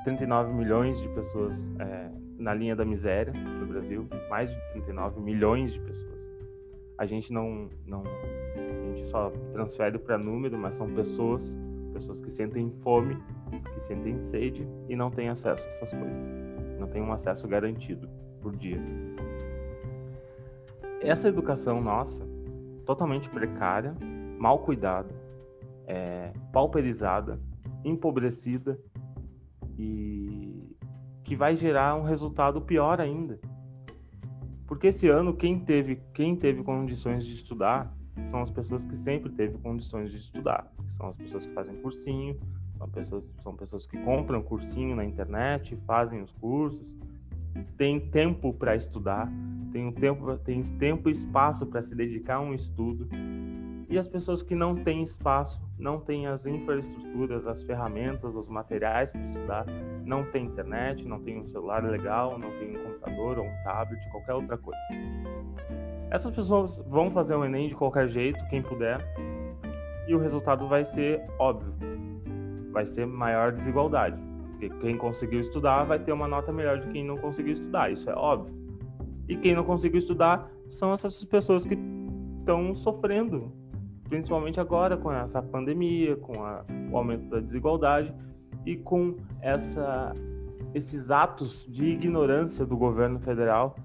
39 0.04 0.52
milhões 0.52 1.00
de 1.00 1.08
pessoas 1.10 1.70
é, 1.78 2.10
na 2.38 2.54
linha 2.54 2.76
da 2.76 2.84
miséria 2.84 3.32
no 3.32 3.66
Brasil, 3.66 4.06
mais 4.28 4.50
de 4.50 4.60
39 4.72 5.20
milhões 5.20 5.72
de 5.72 5.80
pessoas. 5.80 6.30
A 6.98 7.06
gente 7.06 7.32
não, 7.32 7.68
não 7.86 8.02
a 8.04 8.86
gente 8.88 9.06
só 9.06 9.30
transfere 9.52 9.98
para 9.98 10.16
número, 10.16 10.56
mas 10.56 10.74
são 10.74 10.88
pessoas, 10.94 11.56
pessoas 11.92 12.20
que 12.20 12.30
sentem 12.30 12.70
fome, 12.82 13.18
que 13.72 13.80
sentem 13.80 14.20
sede 14.22 14.66
e 14.88 14.94
não 14.94 15.10
têm 15.10 15.28
acesso 15.28 15.66
a 15.66 15.68
essas 15.68 15.92
coisas, 15.92 16.32
não 16.78 16.86
têm 16.86 17.02
um 17.02 17.12
acesso 17.12 17.48
garantido 17.48 18.08
por 18.40 18.54
dia. 18.54 18.80
Essa 21.00 21.28
educação 21.28 21.80
nossa, 21.80 22.26
totalmente 22.84 23.28
precária, 23.28 23.94
mal 24.44 24.58
cuidada, 24.58 25.08
é, 25.86 26.30
pauperizada, 26.52 27.40
empobrecida 27.82 28.78
e 29.78 30.76
que 31.22 31.34
vai 31.34 31.56
gerar 31.56 31.96
um 31.96 32.02
resultado 32.02 32.60
pior 32.60 33.00
ainda. 33.00 33.40
Porque 34.66 34.88
esse 34.88 35.08
ano 35.08 35.34
quem 35.34 35.58
teve, 35.58 35.96
quem 36.12 36.36
teve 36.36 36.62
condições 36.62 37.24
de 37.24 37.32
estudar 37.32 37.90
são 38.26 38.42
as 38.42 38.50
pessoas 38.50 38.84
que 38.84 38.94
sempre 38.94 39.32
teve 39.32 39.56
condições 39.56 40.10
de 40.10 40.18
estudar, 40.18 40.70
são 40.88 41.08
as 41.08 41.16
pessoas 41.16 41.46
que 41.46 41.52
fazem 41.54 41.76
cursinho, 41.76 42.38
são 42.76 42.88
pessoas, 42.90 43.24
são 43.42 43.56
pessoas 43.56 43.86
que 43.86 43.96
compram 43.96 44.42
cursinho 44.42 44.94
na 44.94 45.06
internet, 45.06 45.74
fazem 45.86 46.20
os 46.20 46.32
cursos, 46.32 46.98
tem 47.78 47.98
tempo 47.98 48.52
para 48.52 48.76
estudar, 48.76 49.26
tem 49.72 49.86
um 49.86 49.92
tempo, 49.92 50.36
tem 50.36 50.60
tempo 50.60 51.08
e 51.08 51.12
espaço 51.12 51.64
para 51.64 51.80
se 51.80 51.94
dedicar 51.94 52.36
a 52.36 52.40
um 52.42 52.52
estudo 52.52 53.08
e 53.94 53.98
as 53.98 54.08
pessoas 54.08 54.42
que 54.42 54.56
não 54.56 54.74
têm 54.74 55.04
espaço, 55.04 55.62
não 55.78 56.00
têm 56.00 56.26
as 56.26 56.46
infraestruturas, 56.46 57.46
as 57.46 57.62
ferramentas, 57.62 58.34
os 58.34 58.48
materiais 58.48 59.12
para 59.12 59.20
estudar, 59.20 59.66
não 60.04 60.24
tem 60.32 60.46
internet, 60.46 61.06
não 61.06 61.20
tem 61.20 61.38
um 61.38 61.46
celular 61.46 61.84
legal, 61.84 62.36
não 62.36 62.50
tem 62.58 62.76
um 62.76 62.82
computador 62.82 63.38
ou 63.38 63.44
um 63.44 63.62
tablet, 63.62 64.04
qualquer 64.10 64.34
outra 64.34 64.58
coisa. 64.58 64.80
Essas 66.10 66.34
pessoas 66.34 66.78
vão 66.88 67.08
fazer 67.12 67.36
o 67.36 67.44
Enem 67.44 67.68
de 67.68 67.76
qualquer 67.76 68.08
jeito, 68.08 68.44
quem 68.48 68.62
puder, 68.62 68.98
e 70.08 70.14
o 70.16 70.18
resultado 70.18 70.66
vai 70.66 70.84
ser 70.84 71.22
óbvio. 71.38 71.72
Vai 72.72 72.86
ser 72.86 73.06
maior 73.06 73.52
desigualdade. 73.52 74.20
Porque 74.50 74.70
quem 74.70 74.98
conseguiu 74.98 75.38
estudar 75.38 75.84
vai 75.84 76.00
ter 76.00 76.10
uma 76.10 76.26
nota 76.26 76.52
melhor 76.52 76.80
de 76.80 76.88
quem 76.88 77.04
não 77.04 77.16
conseguiu 77.16 77.52
estudar, 77.52 77.92
isso 77.92 78.10
é 78.10 78.14
óbvio. 78.14 78.52
E 79.28 79.36
quem 79.36 79.54
não 79.54 79.62
conseguiu 79.62 80.00
estudar 80.00 80.50
são 80.68 80.92
essas 80.92 81.24
pessoas 81.24 81.64
que 81.64 81.78
estão 82.40 82.74
sofrendo 82.74 83.62
principalmente 84.08 84.60
agora 84.60 84.96
com 84.96 85.10
essa 85.10 85.42
pandemia, 85.42 86.16
com 86.16 86.44
a, 86.44 86.64
o 86.90 86.96
aumento 86.96 87.28
da 87.28 87.40
desigualdade 87.40 88.14
e 88.64 88.76
com 88.76 89.16
essa, 89.40 90.12
esses 90.74 91.10
atos 91.10 91.66
de 91.68 91.84
ignorância 91.86 92.64
do 92.64 92.76
governo 92.76 93.18
federal 93.20 93.76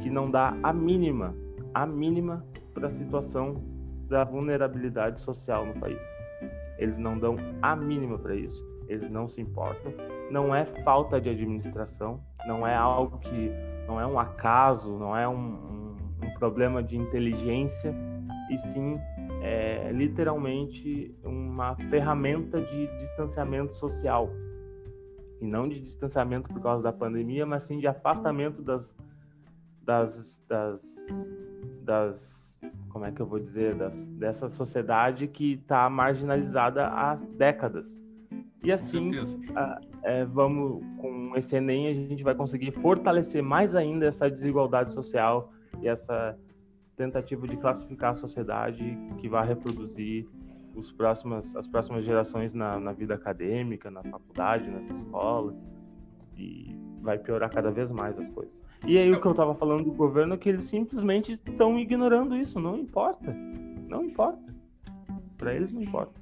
que 0.00 0.10
não 0.10 0.30
dá 0.30 0.56
a 0.62 0.72
mínima, 0.72 1.34
a 1.74 1.86
mínima 1.86 2.44
para 2.74 2.86
a 2.86 2.90
situação 2.90 3.62
da 4.08 4.24
vulnerabilidade 4.24 5.20
social 5.20 5.66
no 5.66 5.74
país. 5.74 6.00
Eles 6.78 6.98
não 6.98 7.18
dão 7.18 7.36
a 7.62 7.74
mínima 7.74 8.18
para 8.18 8.34
isso, 8.34 8.64
eles 8.88 9.10
não 9.10 9.26
se 9.26 9.40
importam. 9.40 9.92
Não 10.30 10.54
é 10.54 10.64
falta 10.64 11.20
de 11.20 11.30
administração, 11.30 12.20
não 12.46 12.66
é 12.66 12.74
algo 12.74 13.18
que 13.18 13.50
não 13.86 14.00
é 14.00 14.06
um 14.06 14.18
acaso, 14.18 14.98
não 14.98 15.16
é 15.16 15.26
um, 15.26 15.34
um, 15.34 15.96
um 16.22 16.34
problema 16.38 16.82
de 16.82 16.96
inteligência, 16.96 17.94
e 18.50 18.56
sim 18.56 18.98
é 19.40 19.90
literalmente 19.92 21.14
uma 21.24 21.76
ferramenta 21.90 22.60
de 22.60 22.86
distanciamento 22.96 23.74
social. 23.74 24.30
E 25.40 25.46
não 25.46 25.68
de 25.68 25.80
distanciamento 25.80 26.48
por 26.48 26.62
causa 26.62 26.82
da 26.82 26.92
pandemia, 26.92 27.44
mas 27.44 27.64
sim 27.64 27.78
de 27.78 27.86
afastamento 27.86 28.62
das, 28.62 28.94
das, 29.82 30.42
das, 30.48 31.06
das 31.82 32.46
como 32.88 33.04
é 33.04 33.12
que 33.12 33.20
eu 33.20 33.26
vou 33.26 33.38
dizer, 33.38 33.74
das, 33.74 34.06
dessa 34.06 34.48
sociedade 34.48 35.28
que 35.28 35.52
está 35.52 35.88
marginalizada 35.90 36.86
há 36.86 37.14
décadas. 37.14 38.00
E 38.64 38.72
assim, 38.72 39.10
a, 39.54 39.80
é, 40.02 40.24
vamos 40.24 40.82
com 40.98 41.32
esse 41.36 41.54
Enem 41.56 41.88
a 41.88 41.94
gente 41.94 42.24
vai 42.24 42.34
conseguir 42.34 42.72
fortalecer 42.72 43.42
mais 43.42 43.74
ainda 43.74 44.06
essa 44.06 44.30
desigualdade 44.30 44.92
social 44.92 45.52
e 45.80 45.88
essa 45.88 46.36
tentativa 46.96 47.46
de 47.46 47.56
classificar 47.56 48.12
a 48.12 48.14
sociedade 48.14 48.98
que 49.18 49.28
vai 49.28 49.46
reproduzir 49.46 50.26
os 50.74 50.90
próximas, 50.90 51.54
as 51.54 51.66
próximas 51.66 52.04
gerações 52.04 52.54
na, 52.54 52.80
na 52.80 52.92
vida 52.92 53.14
acadêmica, 53.14 53.90
na 53.90 54.02
faculdade, 54.02 54.70
nas 54.70 54.86
escolas, 54.86 55.64
e 56.36 56.74
vai 57.00 57.18
piorar 57.18 57.50
cada 57.50 57.70
vez 57.70 57.90
mais 57.90 58.18
as 58.18 58.28
coisas. 58.30 58.60
E 58.86 58.98
aí 58.98 59.10
o 59.10 59.20
que 59.20 59.26
eu 59.26 59.30
estava 59.30 59.54
falando 59.54 59.84
do 59.84 59.92
governo 59.92 60.34
é 60.34 60.36
que 60.36 60.48
eles 60.48 60.64
simplesmente 60.64 61.32
estão 61.32 61.78
ignorando 61.78 62.36
isso, 62.36 62.60
não 62.60 62.76
importa. 62.76 63.34
Não 63.88 64.04
importa. 64.04 64.54
Para 65.36 65.54
eles 65.54 65.72
não 65.72 65.80
importa. 65.80 66.20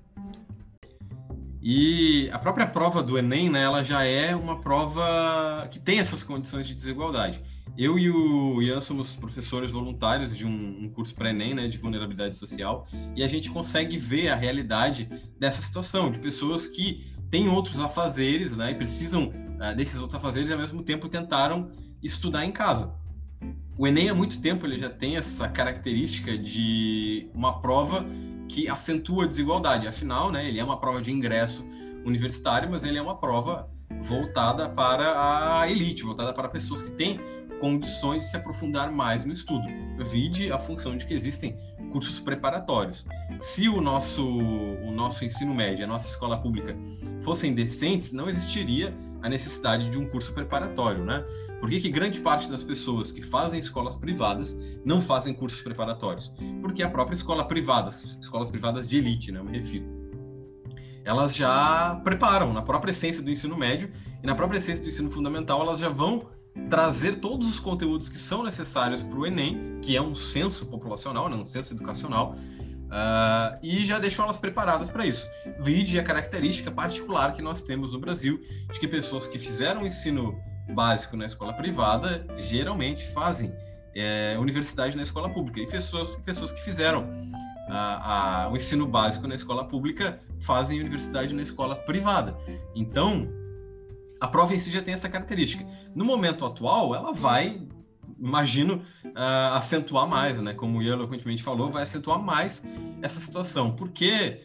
E 1.61 2.29
a 2.31 2.39
própria 2.39 2.67
prova 2.67 3.03
do 3.03 3.17
Enem, 3.19 3.49
né, 3.49 3.63
ela 3.63 3.83
já 3.83 4.05
é 4.05 4.37
uma 4.37 4.61
prova 4.61 5.67
que 5.71 5.81
tem 5.81 5.99
essas 5.99 6.23
condições 6.23 6.67
de 6.67 6.75
desigualdade. 6.75 7.43
Eu 7.77 7.99
e 7.99 8.09
o 8.09 8.63
Ian 8.63 8.81
somos 8.81 9.17
professores 9.17 9.73
voluntários 9.73 10.37
de 10.37 10.47
um, 10.47 10.85
um 10.85 10.89
curso 10.89 11.13
pré-ENEM, 11.15 11.55
né, 11.55 11.69
de 11.69 11.77
vulnerabilidade 11.77 12.37
social, 12.37 12.87
e 13.17 13.23
a 13.23 13.27
gente 13.27 13.51
consegue 13.51 13.99
ver 13.99 14.29
a 14.29 14.37
realidade 14.37 15.09
dessa 15.41 15.61
situação, 15.61 16.09
de 16.11 16.21
pessoas 16.21 16.69
que 16.69 17.05
têm 17.31 17.49
outros 17.49 17.81
afazeres, 17.81 18.57
né, 18.57 18.71
e 18.71 18.75
precisam 18.77 19.25
uh, 19.27 19.75
desses 19.77 20.01
outros 20.01 20.17
afazeres 20.17 20.51
e 20.51 20.53
ao 20.53 20.59
mesmo 20.59 20.85
tempo 20.85 21.09
tentaram 21.09 21.69
estudar 22.01 22.45
em 22.45 22.53
casa. 22.53 22.95
O 23.77 23.89
Enem 23.89 24.09
há 24.09 24.15
muito 24.15 24.41
tempo 24.41 24.65
ele 24.65 24.79
já 24.79 24.89
tem 24.89 25.17
essa 25.17 25.49
característica 25.49 26.39
de 26.39 27.29
uma 27.35 27.61
prova 27.61 28.07
que 28.49 28.69
acentua 28.69 29.25
a 29.25 29.27
desigualdade. 29.27 29.89
Afinal, 29.89 30.31
né, 30.31 30.49
ele 30.49 30.61
é 30.61 30.65
uma 30.65 30.79
prova 30.79 31.03
de 31.03 31.11
ingresso 31.11 31.67
universitário, 32.05 32.71
mas 32.71 32.85
ele 32.85 32.99
é 32.99 33.03
uma 33.03 33.19
prova 33.19 33.69
voltada 34.03 34.69
para 34.69 35.61
a 35.61 35.71
elite, 35.71 36.03
voltada 36.03 36.33
para 36.33 36.49
pessoas 36.49 36.83
que 36.83 36.91
têm 36.93 37.21
condições 37.61 38.25
de 38.25 38.31
se 38.31 38.37
aprofundar 38.37 38.91
mais 38.93 39.25
no 39.25 39.33
estudo. 39.33 39.67
Vide 39.99 40.53
a 40.53 40.59
função 40.59 40.97
de 40.97 41.07
que 41.07 41.15
existem 41.15 41.57
cursos 41.91 42.19
preparatórios. 42.19 43.07
Se 43.39 43.69
o 43.69 43.81
nosso, 43.81 44.27
o 44.27 44.91
nosso 44.91 45.25
ensino 45.25 45.55
médio, 45.55 45.85
a 45.85 45.89
nossa 45.89 46.09
escola 46.09 46.37
pública 46.37 46.77
fossem 47.23 47.55
decentes, 47.55 48.13
não 48.13 48.29
existiria 48.29 48.95
a 49.23 49.29
necessidade 49.29 49.89
de 49.89 49.97
um 49.97 50.07
curso 50.07 50.35
preparatório, 50.35 51.03
né? 51.03 51.25
Por 51.59 51.71
que, 51.71 51.81
que 51.81 51.89
grande 51.89 52.21
parte 52.21 52.51
das 52.51 52.63
pessoas 52.63 53.11
que 53.11 53.23
fazem 53.23 53.59
escolas 53.59 53.97
privadas 53.97 54.55
não 54.85 55.01
fazem 55.01 55.33
cursos 55.33 55.63
preparatórios? 55.63 56.31
Porque 56.61 56.83
a 56.83 56.91
própria 56.91 57.15
escola 57.15 57.47
privada, 57.49 57.89
escolas 57.89 58.51
privadas 58.51 58.87
de 58.87 58.99
elite, 58.99 59.33
né, 59.33 59.41
eu 59.41 59.45
me 59.45 59.57
refiro, 59.57 59.87
elas 61.05 61.37
já 61.37 62.01
preparam 62.03 62.53
na 62.53 62.63
própria 62.63 62.91
essência 62.91 63.23
do 63.23 63.31
ensino 63.31 63.57
médio 63.57 63.91
e 64.23 64.27
na 64.27 64.35
própria 64.35 64.59
essência 64.59 64.83
do 64.83 64.89
ensino 64.89 65.11
fundamental, 65.11 65.61
elas 65.61 65.79
já 65.79 65.89
vão 65.89 66.27
trazer 66.71 67.17
todos 67.17 67.49
os 67.49 67.61
conteúdos 67.61 68.09
que 68.09 68.17
são 68.17 68.43
necessários 68.43 69.03
para 69.03 69.19
o 69.19 69.27
Enem, 69.27 69.79
que 69.83 69.97
é 69.97 70.01
um 70.01 70.15
censo 70.15 70.67
populacional, 70.67 71.29
né, 71.29 71.37
um 71.37 71.45
censo 71.45 71.75
educacional, 71.75 72.35
uh, 72.35 73.59
e 73.63 73.85
já 73.85 73.99
deixam 73.99 74.25
elas 74.25 74.39
preparadas 74.39 74.89
para 74.89 75.05
isso. 75.05 75.27
Vide 75.61 75.99
a 75.99 76.03
característica 76.03 76.71
particular 76.71 77.33
que 77.33 77.43
nós 77.43 77.63
temos 77.63 77.93
no 77.93 77.99
Brasil, 77.99 78.41
de 78.73 78.81
que 78.81 78.89
pessoas 78.89 79.27
que 79.27 79.39
fizeram 79.39 79.85
ensino 79.85 80.41
básico 80.73 81.17
na 81.17 81.27
escola 81.27 81.53
privada 81.53 82.27
geralmente 82.35 83.05
fazem 83.09 83.53
é, 83.95 84.37
universidade 84.39 84.97
na 84.97 85.03
escola 85.03 85.29
pública, 85.29 85.61
e 85.61 85.67
pessoas, 85.67 86.17
pessoas 86.25 86.51
que 86.51 86.63
fizeram 86.63 87.07
a, 87.75 88.45
a, 88.45 88.51
o 88.51 88.57
ensino 88.57 88.87
básico 88.87 89.27
na 89.27 89.35
escola 89.35 89.65
pública 89.65 90.19
fazem 90.41 90.81
universidade 90.81 91.35
na 91.35 91.43
escola 91.43 91.75
privada. 91.75 92.37
Então, 92.75 93.29
a 94.21 94.29
prova 94.29 94.55
em 94.55 94.59
si 94.59 94.71
já 94.71 94.81
tem 94.81 94.95
essa 94.95 95.09
característica. 95.09 95.67
No 95.95 96.05
momento 96.05 96.45
atual, 96.45 96.95
ela 96.95 97.13
vai, 97.13 97.61
imagino, 98.19 98.77
uh, 99.05 99.55
acentuar 99.55 100.07
mais, 100.07 100.41
né? 100.41 100.55
Como 100.55 100.79
o 100.79 100.83
Ian 100.83 100.99
falou, 101.43 101.71
vai 101.71 101.83
acentuar 101.83 102.19
mais 102.23 102.65
essa 103.03 103.21
situação, 103.21 103.73
porque 103.73 104.41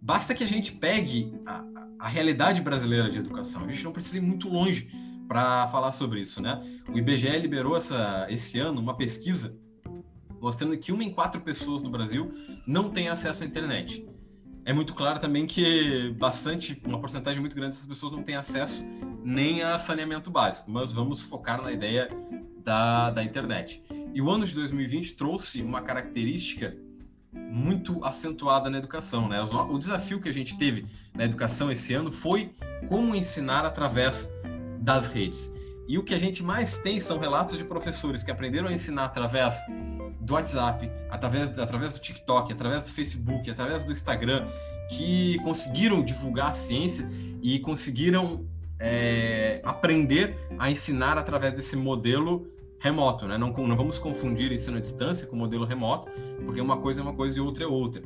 basta 0.00 0.34
que 0.34 0.42
a 0.42 0.48
gente 0.48 0.72
pegue 0.72 1.32
a, 1.46 1.64
a 2.00 2.08
realidade 2.08 2.60
brasileira 2.62 3.08
de 3.08 3.18
educação. 3.18 3.64
A 3.64 3.68
gente 3.68 3.84
não 3.84 3.92
precisa 3.92 4.18
ir 4.18 4.22
muito 4.22 4.48
longe 4.48 4.88
para 5.28 5.68
falar 5.68 5.92
sobre 5.92 6.20
isso, 6.20 6.42
né? 6.42 6.60
O 6.88 6.98
IBGE 6.98 7.38
liberou 7.38 7.76
essa, 7.76 8.26
esse 8.28 8.58
ano 8.58 8.80
uma 8.80 8.96
pesquisa 8.96 9.56
mostrando 10.42 10.76
que 10.76 10.92
uma 10.92 11.02
em 11.02 11.10
quatro 11.10 11.40
pessoas 11.40 11.82
no 11.82 11.88
Brasil 11.88 12.30
não 12.66 12.90
tem 12.90 13.08
acesso 13.08 13.42
à 13.42 13.46
internet 13.46 14.04
é 14.64 14.72
muito 14.72 14.94
claro 14.94 15.18
também 15.18 15.46
que 15.46 16.14
bastante, 16.18 16.80
uma 16.84 17.00
porcentagem 17.00 17.40
muito 17.40 17.54
grande 17.54 17.72
dessas 17.72 17.86
pessoas 17.86 18.12
não 18.12 18.22
tem 18.22 18.36
acesso 18.36 18.84
nem 19.24 19.62
a 19.62 19.78
saneamento 19.78 20.30
básico, 20.30 20.70
mas 20.70 20.92
vamos 20.92 21.20
focar 21.20 21.60
na 21.60 21.72
ideia 21.72 22.08
da, 22.62 23.10
da 23.10 23.24
internet. 23.24 23.82
E 24.14 24.22
o 24.22 24.30
ano 24.30 24.46
de 24.46 24.54
2020 24.54 25.14
trouxe 25.14 25.62
uma 25.62 25.82
característica 25.82 26.76
muito 27.32 28.04
acentuada 28.04 28.70
na 28.70 28.78
educação, 28.78 29.28
né? 29.28 29.42
O 29.42 29.78
desafio 29.78 30.20
que 30.20 30.28
a 30.28 30.34
gente 30.34 30.56
teve 30.56 30.86
na 31.14 31.24
educação 31.24 31.70
esse 31.70 31.92
ano 31.94 32.12
foi 32.12 32.54
como 32.88 33.14
ensinar 33.14 33.64
através 33.64 34.32
das 34.80 35.06
redes. 35.06 35.50
E 35.92 35.98
o 35.98 36.02
que 36.02 36.14
a 36.14 36.18
gente 36.18 36.42
mais 36.42 36.78
tem 36.78 36.98
são 36.98 37.18
relatos 37.18 37.58
de 37.58 37.64
professores 37.64 38.22
que 38.22 38.30
aprenderam 38.30 38.68
a 38.68 38.72
ensinar 38.72 39.04
através 39.04 39.60
do 40.18 40.32
WhatsApp, 40.32 40.90
através, 41.10 41.58
através 41.58 41.92
do 41.92 41.98
TikTok, 41.98 42.50
através 42.50 42.84
do 42.84 42.92
Facebook, 42.92 43.50
através 43.50 43.84
do 43.84 43.92
Instagram, 43.92 44.46
que 44.88 45.36
conseguiram 45.44 46.02
divulgar 46.02 46.52
a 46.52 46.54
ciência 46.54 47.06
e 47.42 47.58
conseguiram 47.58 48.46
é, 48.78 49.60
aprender 49.62 50.34
a 50.58 50.70
ensinar 50.70 51.18
através 51.18 51.52
desse 51.52 51.76
modelo 51.76 52.46
remoto, 52.80 53.28
né? 53.28 53.36
Não, 53.36 53.52
não 53.52 53.76
vamos 53.76 53.98
confundir 53.98 54.50
ensino 54.50 54.78
à 54.78 54.80
distância 54.80 55.26
com 55.26 55.36
modelo 55.36 55.66
remoto, 55.66 56.08
porque 56.46 56.62
uma 56.62 56.78
coisa 56.78 57.00
é 57.00 57.02
uma 57.02 57.12
coisa 57.12 57.36
e 57.36 57.42
outra 57.42 57.64
é 57.64 57.66
outra. 57.66 58.02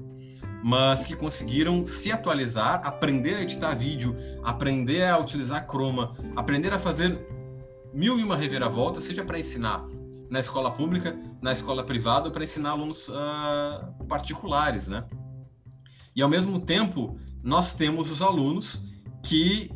Mas 0.60 1.06
que 1.06 1.14
conseguiram 1.14 1.84
se 1.84 2.10
atualizar, 2.10 2.84
aprender 2.84 3.36
a 3.36 3.42
editar 3.42 3.72
vídeo, 3.76 4.16
aprender 4.42 5.04
a 5.04 5.16
utilizar 5.20 5.64
Chroma, 5.70 6.16
aprender 6.34 6.72
a 6.72 6.80
fazer 6.80 7.35
mil 7.96 8.18
e 8.18 8.22
uma 8.22 8.36
reviravoltas, 8.36 9.04
seja 9.04 9.24
para 9.24 9.40
ensinar 9.40 9.82
na 10.28 10.38
escola 10.38 10.70
pública, 10.70 11.18
na 11.40 11.52
escola 11.52 11.82
privada, 11.82 12.30
para 12.30 12.44
ensinar 12.44 12.70
alunos 12.70 13.08
uh, 13.08 14.04
particulares, 14.06 14.86
né? 14.88 15.04
E 16.14 16.20
ao 16.20 16.28
mesmo 16.28 16.60
tempo, 16.60 17.18
nós 17.42 17.72
temos 17.72 18.10
os 18.10 18.20
alunos 18.20 18.82
que 19.22 19.70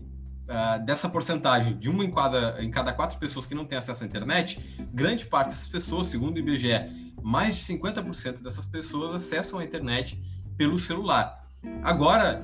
uh, 0.44 0.84
dessa 0.84 1.08
porcentagem 1.08 1.78
de 1.78 1.88
uma 1.88 2.04
em 2.04 2.10
cada, 2.10 2.62
em 2.62 2.70
cada 2.70 2.92
quatro 2.92 3.18
pessoas 3.18 3.46
que 3.46 3.54
não 3.54 3.64
têm 3.64 3.78
acesso 3.78 4.04
à 4.04 4.06
internet, 4.06 4.60
grande 4.92 5.24
parte 5.24 5.48
dessas 5.48 5.68
pessoas, 5.68 6.08
segundo 6.08 6.36
o 6.36 6.38
IBGE, 6.38 7.14
mais 7.22 7.56
de 7.56 7.74
50% 7.74 8.42
dessas 8.42 8.66
pessoas 8.66 9.14
acessam 9.14 9.58
a 9.58 9.64
internet 9.64 10.20
pelo 10.58 10.78
celular. 10.78 11.38
Agora, 11.82 12.42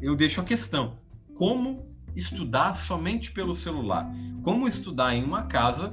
eu 0.00 0.14
deixo 0.14 0.40
a 0.40 0.44
questão: 0.44 0.96
como 1.34 1.95
estudar 2.16 2.74
somente 2.74 3.30
pelo 3.30 3.54
celular? 3.54 4.10
Como 4.42 4.66
estudar 4.66 5.14
em 5.14 5.22
uma 5.22 5.42
casa 5.42 5.92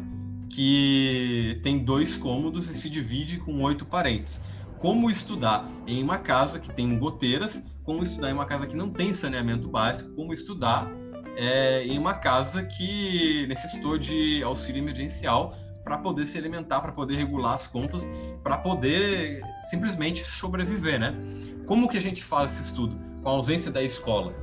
que 0.49 1.59
tem 1.63 1.79
dois 1.79 2.15
cômodos 2.15 2.69
e 2.69 2.75
se 2.75 2.89
divide 2.89 3.37
com 3.37 3.61
oito 3.61 3.85
parentes. 3.85 4.43
Como 4.77 5.09
estudar 5.09 5.67
em 5.87 6.03
uma 6.03 6.17
casa 6.17 6.59
que 6.59 6.71
tem 6.71 6.97
goteiras, 6.97 7.63
como 7.83 8.03
estudar 8.03 8.29
em 8.29 8.33
uma 8.33 8.45
casa 8.45 8.67
que 8.67 8.75
não 8.75 8.89
tem 8.89 9.13
saneamento 9.13 9.67
básico, 9.67 10.13
como 10.15 10.33
estudar 10.33 10.91
é, 11.35 11.83
em 11.85 11.97
uma 11.97 12.13
casa 12.13 12.63
que 12.63 13.47
necessitou 13.47 13.97
de 13.97 14.43
auxílio 14.43 14.79
emergencial 14.79 15.55
para 15.83 15.97
poder 15.97 16.25
se 16.25 16.37
alimentar, 16.37 16.81
para 16.81 16.91
poder 16.91 17.15
regular 17.15 17.55
as 17.55 17.67
contas, 17.67 18.09
para 18.43 18.57
poder 18.57 19.41
simplesmente 19.69 20.23
sobreviver, 20.23 20.99
né? 20.99 21.13
Como 21.65 21.89
que 21.89 21.97
a 21.97 22.01
gente 22.01 22.23
faz 22.23 22.51
esse 22.51 22.63
estudo? 22.63 22.97
Com 23.21 23.29
a 23.29 23.31
ausência 23.33 23.71
da 23.71 23.81
escola, 23.81 24.33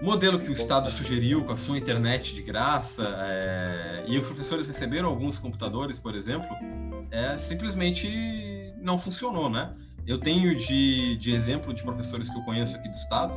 modelo 0.00 0.38
que 0.38 0.48
o 0.48 0.52
Estado 0.52 0.90
sugeriu 0.90 1.44
com 1.44 1.52
a 1.52 1.56
sua 1.56 1.76
internet 1.76 2.34
de 2.34 2.42
graça, 2.42 3.16
é, 3.18 4.04
e 4.06 4.16
os 4.16 4.26
professores 4.26 4.66
receberam 4.66 5.08
alguns 5.08 5.38
computadores, 5.38 5.98
por 5.98 6.14
exemplo, 6.14 6.48
é, 7.10 7.36
simplesmente 7.36 8.72
não 8.80 8.98
funcionou, 8.98 9.50
né? 9.50 9.72
Eu 10.06 10.18
tenho 10.18 10.56
de, 10.56 11.16
de 11.16 11.32
exemplo 11.32 11.74
de 11.74 11.82
professores 11.82 12.30
que 12.30 12.38
eu 12.38 12.42
conheço 12.42 12.76
aqui 12.76 12.88
do 12.88 12.94
Estado, 12.94 13.36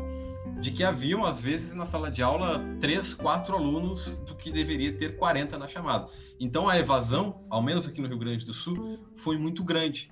de 0.61 0.71
que 0.71 0.83
haviam, 0.83 1.25
às 1.25 1.41
vezes, 1.41 1.73
na 1.73 1.85
sala 1.85 2.09
de 2.09 2.23
aula, 2.23 2.63
três, 2.79 3.13
quatro 3.13 3.55
alunos 3.55 4.13
do 4.25 4.35
que 4.35 4.51
deveria 4.51 4.93
ter 4.93 5.17
40 5.17 5.57
na 5.57 5.67
chamada. 5.67 6.07
Então, 6.39 6.69
a 6.69 6.79
evasão, 6.79 7.43
ao 7.49 7.61
menos 7.61 7.87
aqui 7.87 7.99
no 7.99 8.07
Rio 8.07 8.17
Grande 8.17 8.45
do 8.45 8.53
Sul, 8.53 9.05
foi 9.15 9.37
muito 9.37 9.63
grande. 9.63 10.09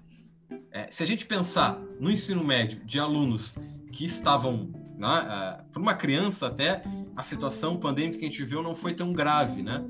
É, 0.72 0.88
se 0.92 1.04
a 1.04 1.06
gente 1.06 1.26
pensar 1.26 1.80
no 2.00 2.12
ensino 2.12 2.44
médio 2.44 2.84
de 2.84 3.00
alunos 3.00 3.56
que 3.92 4.04
estavam 4.04 4.70
né? 5.00 5.08
Uh, 5.08 5.72
para 5.72 5.82
uma 5.82 5.94
criança 5.94 6.48
até 6.48 6.82
a 7.16 7.24
situação 7.24 7.78
pandêmica 7.78 8.20
que 8.20 8.26
a 8.26 8.28
gente 8.28 8.44
viveu 8.44 8.62
não 8.62 8.76
foi 8.76 8.94
tão 8.94 9.14
grave, 9.14 9.64
né? 9.64 9.82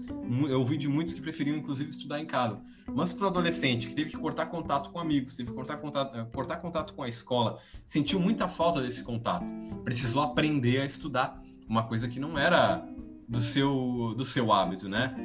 Eu 0.47 0.59
ouvi 0.59 0.77
de 0.77 0.87
muitos 0.87 1.13
que 1.13 1.19
preferiam 1.19 1.57
inclusive 1.57 1.89
estudar 1.89 2.19
em 2.19 2.27
casa. 2.27 2.61
Mas 2.93 3.11
para 3.11 3.25
o 3.25 3.27
adolescente 3.27 3.87
que 3.87 3.95
teve 3.95 4.11
que 4.11 4.17
cortar 4.17 4.45
contato 4.45 4.91
com 4.91 4.99
amigos, 4.99 5.35
teve 5.35 5.49
que 5.49 5.55
cortar 5.55 5.77
contato, 5.77 6.15
uh, 6.15 6.25
cortar 6.27 6.57
contato 6.57 6.93
com 6.93 7.01
a 7.01 7.09
escola, 7.09 7.57
sentiu 7.87 8.19
muita 8.19 8.47
falta 8.47 8.81
desse 8.81 9.03
contato, 9.03 9.51
precisou 9.83 10.21
aprender 10.21 10.81
a 10.81 10.85
estudar, 10.85 11.41
uma 11.67 11.83
coisa 11.83 12.07
que 12.07 12.19
não 12.19 12.37
era 12.37 12.87
do 13.27 13.39
seu 13.39 14.13
do 14.15 14.25
seu 14.25 14.53
hábito, 14.53 14.87
né? 14.87 15.15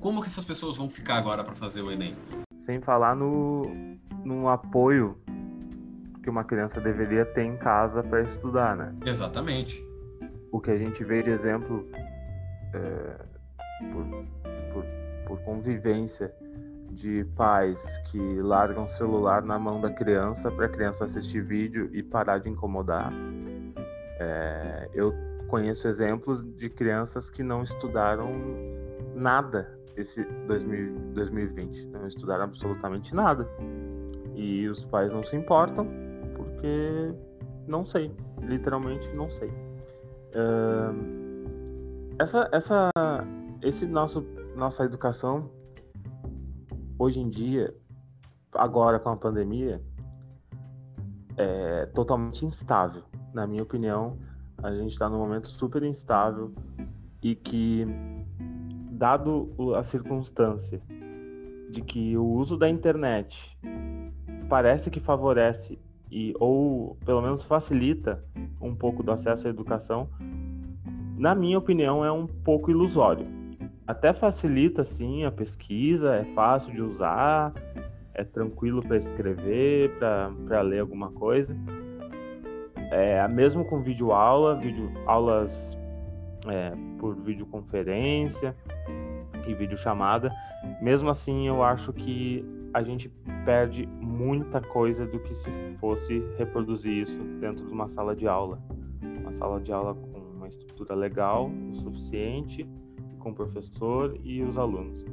Como 0.00 0.20
que 0.20 0.26
essas 0.26 0.44
pessoas 0.44 0.76
vão 0.76 0.90
ficar 0.90 1.18
agora 1.18 1.44
para 1.44 1.54
fazer 1.54 1.82
o 1.82 1.90
ENEM? 1.90 2.16
Sem 2.58 2.80
falar 2.80 3.14
no 3.14 3.62
num 4.24 4.48
apoio 4.48 5.21
que 6.22 6.30
uma 6.30 6.44
criança 6.44 6.80
deveria 6.80 7.24
ter 7.24 7.42
em 7.42 7.56
casa 7.56 8.02
para 8.02 8.22
estudar, 8.22 8.76
né? 8.76 8.94
Exatamente. 9.04 9.84
O 10.50 10.60
que 10.60 10.70
a 10.70 10.76
gente 10.76 11.02
vê 11.02 11.22
de 11.22 11.30
exemplo 11.30 11.86
é, 12.72 13.16
por, 13.92 14.06
por, 14.72 14.84
por 15.26 15.40
convivência 15.44 16.32
de 16.90 17.24
pais 17.36 17.82
que 18.10 18.18
largam 18.40 18.84
o 18.84 18.88
celular 18.88 19.42
na 19.42 19.58
mão 19.58 19.80
da 19.80 19.90
criança 19.90 20.50
para 20.50 20.66
a 20.66 20.68
criança 20.68 21.04
assistir 21.04 21.40
vídeo 21.40 21.90
e 21.92 22.02
parar 22.02 22.38
de 22.38 22.48
incomodar. 22.48 23.12
É, 24.20 24.90
eu 24.94 25.12
conheço 25.48 25.88
exemplos 25.88 26.44
de 26.56 26.68
crianças 26.68 27.28
que 27.28 27.42
não 27.42 27.62
estudaram 27.62 28.30
nada 29.14 29.78
esse 29.96 30.22
2000, 30.46 31.12
2020, 31.14 31.86
não 31.86 32.06
estudaram 32.06 32.44
absolutamente 32.44 33.14
nada. 33.14 33.48
E 34.34 34.66
os 34.68 34.84
pais 34.84 35.12
não 35.12 35.22
se 35.22 35.36
importam 35.36 36.11
porque 36.62 37.14
não 37.66 37.84
sei, 37.84 38.14
literalmente 38.40 39.12
não 39.14 39.28
sei. 39.28 39.48
Uh, 40.30 40.94
essa, 42.18 42.48
essa, 42.52 42.90
esse 43.60 43.84
nosso, 43.84 44.24
nossa 44.56 44.84
educação 44.84 45.50
hoje 46.98 47.18
em 47.18 47.28
dia, 47.28 47.74
agora 48.52 49.00
com 49.00 49.10
a 49.10 49.16
pandemia, 49.16 49.82
é 51.36 51.86
totalmente 51.86 52.44
instável. 52.46 53.02
Na 53.34 53.46
minha 53.46 53.62
opinião, 53.62 54.16
a 54.62 54.70
gente 54.70 54.92
está 54.92 55.08
num 55.08 55.18
momento 55.18 55.48
super 55.48 55.82
instável 55.82 56.52
e 57.20 57.34
que, 57.34 57.84
dado 58.92 59.50
a 59.74 59.82
circunstância 59.82 60.80
de 61.70 61.80
que 61.82 62.16
o 62.16 62.24
uso 62.24 62.56
da 62.56 62.68
internet 62.68 63.58
parece 64.48 64.90
que 64.90 65.00
favorece 65.00 65.78
e 66.12 66.34
ou 66.38 66.96
pelo 67.04 67.22
menos 67.22 67.42
facilita 67.42 68.22
um 68.60 68.74
pouco 68.74 69.02
do 69.02 69.10
acesso 69.10 69.46
à 69.46 69.50
educação, 69.50 70.08
na 71.16 71.34
minha 71.34 71.58
opinião 71.58 72.04
é 72.04 72.12
um 72.12 72.26
pouco 72.26 72.70
ilusório 72.70 73.42
até 73.86 74.12
facilita 74.12 74.84
sim 74.84 75.24
a 75.24 75.30
pesquisa, 75.30 76.14
é 76.14 76.24
fácil 76.34 76.72
de 76.72 76.80
usar, 76.80 77.52
é 78.14 78.24
tranquilo 78.24 78.82
para 78.82 78.96
escrever, 78.96 79.90
para 79.98 80.60
ler 80.60 80.80
alguma 80.80 81.10
coisa. 81.10 81.56
É, 82.90 83.26
mesmo 83.28 83.64
com 83.64 83.82
vídeo 83.82 84.12
aula, 84.12 84.54
vídeo 84.54 84.90
aulas 85.06 85.76
é, 86.46 86.72
por 86.98 87.14
videoconferência 87.16 88.54
e 89.46 89.54
videochamada, 89.54 90.32
mesmo 90.80 91.10
assim 91.10 91.48
eu 91.48 91.62
acho 91.62 91.92
que 91.92 92.44
a 92.72 92.82
gente 92.82 93.08
perde 93.44 93.86
muita 94.00 94.60
coisa 94.60 95.06
do 95.06 95.18
que 95.20 95.34
se 95.34 95.50
fosse 95.78 96.22
reproduzir 96.36 96.92
isso 96.92 97.18
dentro 97.40 97.66
de 97.66 97.72
uma 97.72 97.88
sala 97.88 98.14
de 98.16 98.26
aula. 98.26 98.62
Uma 99.20 99.32
sala 99.32 99.60
de 99.60 99.72
aula 99.72 99.94
com 99.94 100.18
uma 100.36 100.48
estrutura 100.48 100.94
legal 100.94 101.50
o 101.70 101.74
suficiente 101.74 102.68
com 103.18 103.30
o 103.30 103.34
professor 103.34 104.18
e 104.24 104.42
os 104.42 104.58
alunos. 104.58 105.04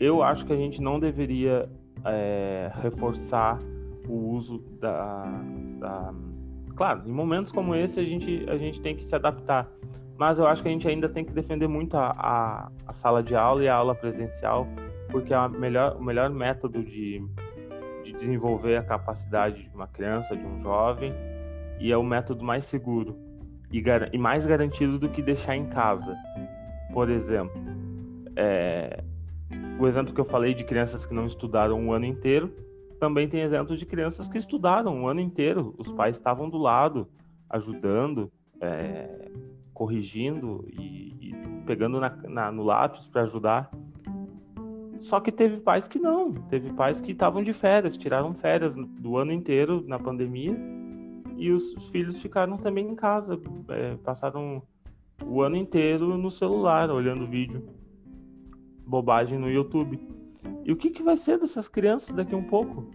Eu 0.00 0.22
acho 0.22 0.46
que 0.46 0.52
a 0.52 0.56
gente 0.56 0.80
não 0.80 0.98
deveria 0.98 1.68
é, 2.04 2.70
reforçar 2.82 3.60
o 4.08 4.14
uso 4.14 4.58
da, 4.80 5.24
da, 5.78 6.14
Claro, 6.76 7.02
em 7.06 7.12
momentos 7.12 7.50
como 7.50 7.74
esse 7.74 7.98
a 7.98 8.04
gente, 8.04 8.44
a 8.48 8.56
gente 8.58 8.80
tem 8.82 8.94
que 8.94 9.04
se 9.04 9.14
adaptar, 9.14 9.70
mas 10.18 10.38
eu 10.38 10.46
acho 10.46 10.62
que 10.62 10.68
a 10.68 10.70
gente 10.70 10.86
ainda 10.86 11.08
tem 11.08 11.24
que 11.24 11.32
defender 11.32 11.66
muito 11.66 11.96
a, 11.96 12.10
a, 12.10 12.70
a 12.86 12.92
sala 12.92 13.22
de 13.22 13.34
aula 13.34 13.64
e 13.64 13.68
a 13.68 13.74
aula 13.74 13.94
presencial, 13.94 14.66
porque 15.10 15.32
é 15.32 15.36
a 15.36 15.48
melhor, 15.48 15.96
o 15.96 16.02
melhor 16.02 16.30
método 16.30 16.82
de, 16.82 17.22
de 18.04 18.12
desenvolver 18.12 18.76
a 18.76 18.82
capacidade 18.82 19.62
de 19.64 19.74
uma 19.74 19.86
criança, 19.86 20.36
de 20.36 20.44
um 20.44 20.58
jovem, 20.58 21.12
e 21.78 21.92
é 21.92 21.96
o 21.96 22.02
método 22.02 22.44
mais 22.44 22.64
seguro 22.64 23.16
e, 23.70 23.82
e 24.12 24.18
mais 24.18 24.46
garantido 24.46 24.98
do 24.98 25.08
que 25.08 25.22
deixar 25.22 25.56
em 25.56 25.66
casa. 25.66 26.16
Por 26.92 27.10
exemplo, 27.10 27.60
é, 28.34 29.02
o 29.78 29.86
exemplo 29.86 30.14
que 30.14 30.20
eu 30.20 30.24
falei 30.24 30.54
de 30.54 30.64
crianças 30.64 31.04
que 31.04 31.14
não 31.14 31.26
estudaram 31.26 31.78
um 31.78 31.92
ano 31.92 32.06
inteiro, 32.06 32.52
também 32.98 33.28
tem 33.28 33.40
exemplo 33.40 33.76
de 33.76 33.84
crianças 33.84 34.26
que 34.26 34.38
estudaram 34.38 34.94
um 34.94 35.06
ano 35.06 35.20
inteiro. 35.20 35.74
Os 35.76 35.92
pais 35.92 36.16
estavam 36.16 36.48
do 36.48 36.56
lado, 36.56 37.06
ajudando, 37.50 38.32
é, 38.60 39.30
corrigindo 39.74 40.66
e, 40.72 41.14
e 41.20 41.34
pegando 41.66 42.00
na, 42.00 42.08
na, 42.24 42.52
no 42.52 42.62
lápis 42.62 43.06
para 43.06 43.22
ajudar. 43.22 43.70
Só 45.00 45.20
que 45.20 45.30
teve 45.30 45.58
pais 45.58 45.86
que 45.86 45.98
não, 45.98 46.32
teve 46.32 46.72
pais 46.72 47.00
que 47.00 47.12
estavam 47.12 47.42
de 47.42 47.52
férias, 47.52 47.96
tiraram 47.96 48.34
férias 48.34 48.74
do 48.74 49.16
ano 49.16 49.32
inteiro 49.32 49.84
na 49.86 49.98
pandemia 49.98 50.56
e 51.36 51.50
os 51.50 51.72
filhos 51.90 52.16
ficaram 52.16 52.56
também 52.56 52.88
em 52.88 52.94
casa, 52.94 53.38
é, 53.68 53.96
passaram 53.96 54.62
o 55.24 55.42
ano 55.42 55.56
inteiro 55.56 56.16
no 56.16 56.30
celular, 56.30 56.90
olhando 56.90 57.26
vídeo, 57.26 57.62
bobagem 58.86 59.38
no 59.38 59.50
YouTube. 59.50 60.00
E 60.64 60.72
o 60.72 60.76
que, 60.76 60.90
que 60.90 61.02
vai 61.02 61.16
ser 61.16 61.38
dessas 61.38 61.68
crianças 61.68 62.14
daqui 62.14 62.34
a 62.34 62.38
um 62.38 62.44
pouco? 62.44 62.86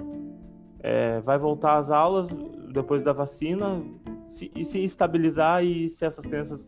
É, 0.79 1.21
vai 1.21 1.37
voltar 1.37 1.77
às 1.77 1.91
aulas 1.91 2.29
depois 2.71 3.03
da 3.03 3.13
vacina 3.13 3.81
se, 4.29 4.51
e 4.55 4.65
se 4.65 4.83
estabilizar 4.83 5.63
e 5.63 5.89
se 5.89 6.05
essas 6.05 6.25
crianças, 6.25 6.67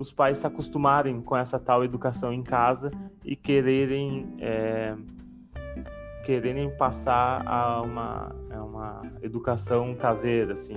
os 0.00 0.10
pais 0.10 0.38
se 0.38 0.46
acostumarem 0.46 1.20
com 1.20 1.36
essa 1.36 1.58
tal 1.58 1.84
educação 1.84 2.32
em 2.32 2.42
casa 2.42 2.90
e 3.22 3.36
quererem 3.36 4.34
é, 4.38 4.96
quererem 6.24 6.74
passar 6.76 7.46
a 7.46 7.82
uma, 7.82 8.34
a 8.50 8.64
uma 8.64 9.02
educação 9.20 9.94
caseira, 9.94 10.54
assim, 10.54 10.76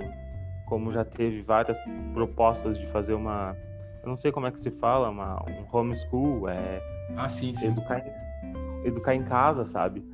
como 0.66 0.92
já 0.92 1.04
teve 1.04 1.40
várias 1.40 1.78
propostas 2.12 2.78
de 2.78 2.86
fazer 2.88 3.14
uma, 3.14 3.56
eu 4.02 4.08
não 4.08 4.16
sei 4.16 4.30
como 4.30 4.46
é 4.46 4.50
que 4.50 4.60
se 4.60 4.70
fala, 4.70 5.08
uma, 5.08 5.42
um 5.48 5.76
homeschool, 5.76 6.48
é 6.48 6.82
ah, 7.16 7.28
sim, 7.28 7.54
sim. 7.54 7.68
Educar, 7.68 7.98
em, 7.98 8.86
educar 8.86 9.14
em 9.14 9.24
casa, 9.24 9.64
sabe? 9.64 10.04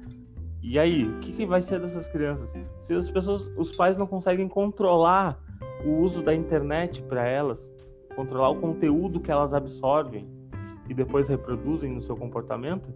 E 0.62 0.78
aí, 0.78 1.04
o 1.04 1.18
que, 1.20 1.32
que 1.32 1.46
vai 1.46 1.62
ser 1.62 1.80
dessas 1.80 2.06
crianças? 2.06 2.52
Se 2.78 2.94
as 2.94 3.10
pessoas, 3.10 3.50
os 3.56 3.74
pais 3.74 3.96
não 3.96 4.06
conseguem 4.06 4.46
controlar 4.46 5.38
o 5.84 6.02
uso 6.02 6.22
da 6.22 6.34
internet 6.34 7.02
para 7.02 7.26
elas, 7.26 7.72
controlar 8.20 8.50
o 8.50 8.60
conteúdo 8.60 9.18
que 9.18 9.30
elas 9.30 9.54
absorvem 9.54 10.28
e 10.88 10.92
depois 10.92 11.26
reproduzem 11.26 11.90
no 11.90 12.02
seu 12.02 12.14
comportamento, 12.14 12.92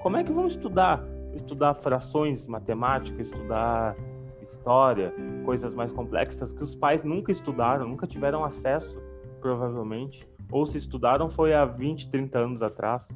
como 0.00 0.16
é 0.16 0.22
que 0.22 0.30
vão 0.30 0.46
estudar? 0.46 1.04
Estudar 1.34 1.74
frações, 1.74 2.46
matemática, 2.46 3.20
estudar 3.20 3.96
história, 4.40 5.12
coisas 5.44 5.74
mais 5.74 5.92
complexas 5.92 6.52
que 6.52 6.62
os 6.62 6.74
pais 6.76 7.02
nunca 7.02 7.32
estudaram, 7.32 7.88
nunca 7.88 8.06
tiveram 8.06 8.44
acesso, 8.44 9.02
provavelmente. 9.40 10.26
Ou 10.50 10.64
se 10.64 10.78
estudaram 10.78 11.28
foi 11.28 11.52
há 11.52 11.64
20, 11.64 12.08
30 12.08 12.38
anos 12.38 12.62
atrás 12.62 13.08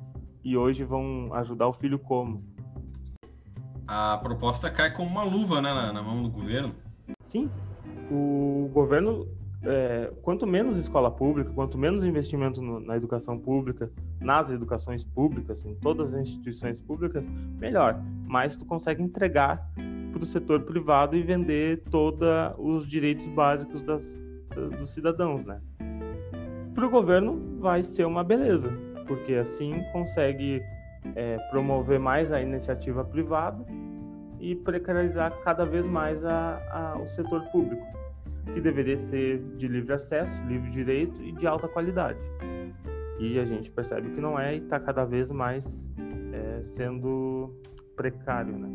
e 0.45 0.57
hoje 0.57 0.83
vão 0.83 1.33
ajudar 1.33 1.69
o 1.69 1.73
filho 1.73 1.99
como? 1.99 2.43
A 3.87 4.19
proposta 4.19 4.69
cai 4.69 4.93
como 4.93 5.09
uma 5.09 5.23
luva 5.23 5.63
né, 5.63 5.73
na, 5.73 5.93
na 5.93 6.03
mão 6.03 6.23
do 6.23 6.29
governo. 6.29 6.75
Sim, 7.23 7.49
o 8.11 8.69
governo, 8.73 9.27
é, 9.65 10.13
quanto 10.23 10.47
menos 10.47 10.77
escola 10.77 11.11
pública, 11.11 11.51
quanto 11.55 11.79
menos 11.79 12.05
investimento 12.05 12.61
no, 12.61 12.81
na 12.81 12.97
educação 12.97 13.39
pública, 13.39 13.91
nas 14.21 14.51
educações 14.51 15.05
públicas, 15.05 15.65
em 15.65 15.75
todas 15.77 16.15
as 16.15 16.21
instituições 16.21 16.81
públicas, 16.81 17.29
melhor. 17.59 18.01
Mas 18.27 18.57
tu 18.57 18.65
consegue 18.65 19.03
entregar 19.03 19.65
para 20.13 20.23
o 20.23 20.27
setor 20.27 20.63
privado 20.63 21.17
e 21.17 21.23
vender 21.23 21.83
todos 21.91 22.29
os 22.59 22.87
direitos 22.87 23.27
básicos 23.29 23.83
das, 23.83 24.23
dos 24.79 24.91
cidadãos, 24.93 25.45
né? 25.45 25.61
Para 26.75 26.87
o 26.87 26.91
governo 26.91 27.59
vai 27.61 27.83
ser 27.83 28.07
uma 28.07 28.25
beleza, 28.25 28.73
porque 29.07 29.35
assim 29.35 29.83
consegue 29.93 30.63
é, 31.15 31.39
promover 31.51 31.99
mais 31.99 32.33
a 32.33 32.41
iniciativa 32.41 33.05
privada 33.05 33.65
e 34.41 34.55
precarizar 34.55 35.33
cada 35.45 35.65
vez 35.65 35.87
mais 35.87 36.25
a, 36.25 36.61
a, 36.71 36.99
o 36.99 37.09
setor 37.09 37.43
público, 37.53 37.87
que 38.53 38.61
deveria 38.61 38.97
ser 38.97 39.43
de 39.57 39.69
livre 39.69 39.93
acesso, 39.93 40.35
livre 40.47 40.71
direito 40.71 41.23
e 41.23 41.33
de 41.33 41.47
alta 41.47 41.69
qualidade. 41.69 42.19
E 43.19 43.39
a 43.39 43.45
gente 43.45 43.71
percebe 43.71 44.11
que 44.11 44.21
não 44.21 44.39
é 44.39 44.55
e 44.55 44.59
está 44.59 44.81
cada 44.81 45.05
vez 45.05 45.31
mais 45.31 45.91
é, 46.33 46.63
sendo 46.63 47.55
precário, 47.95 48.59
né? 48.59 48.71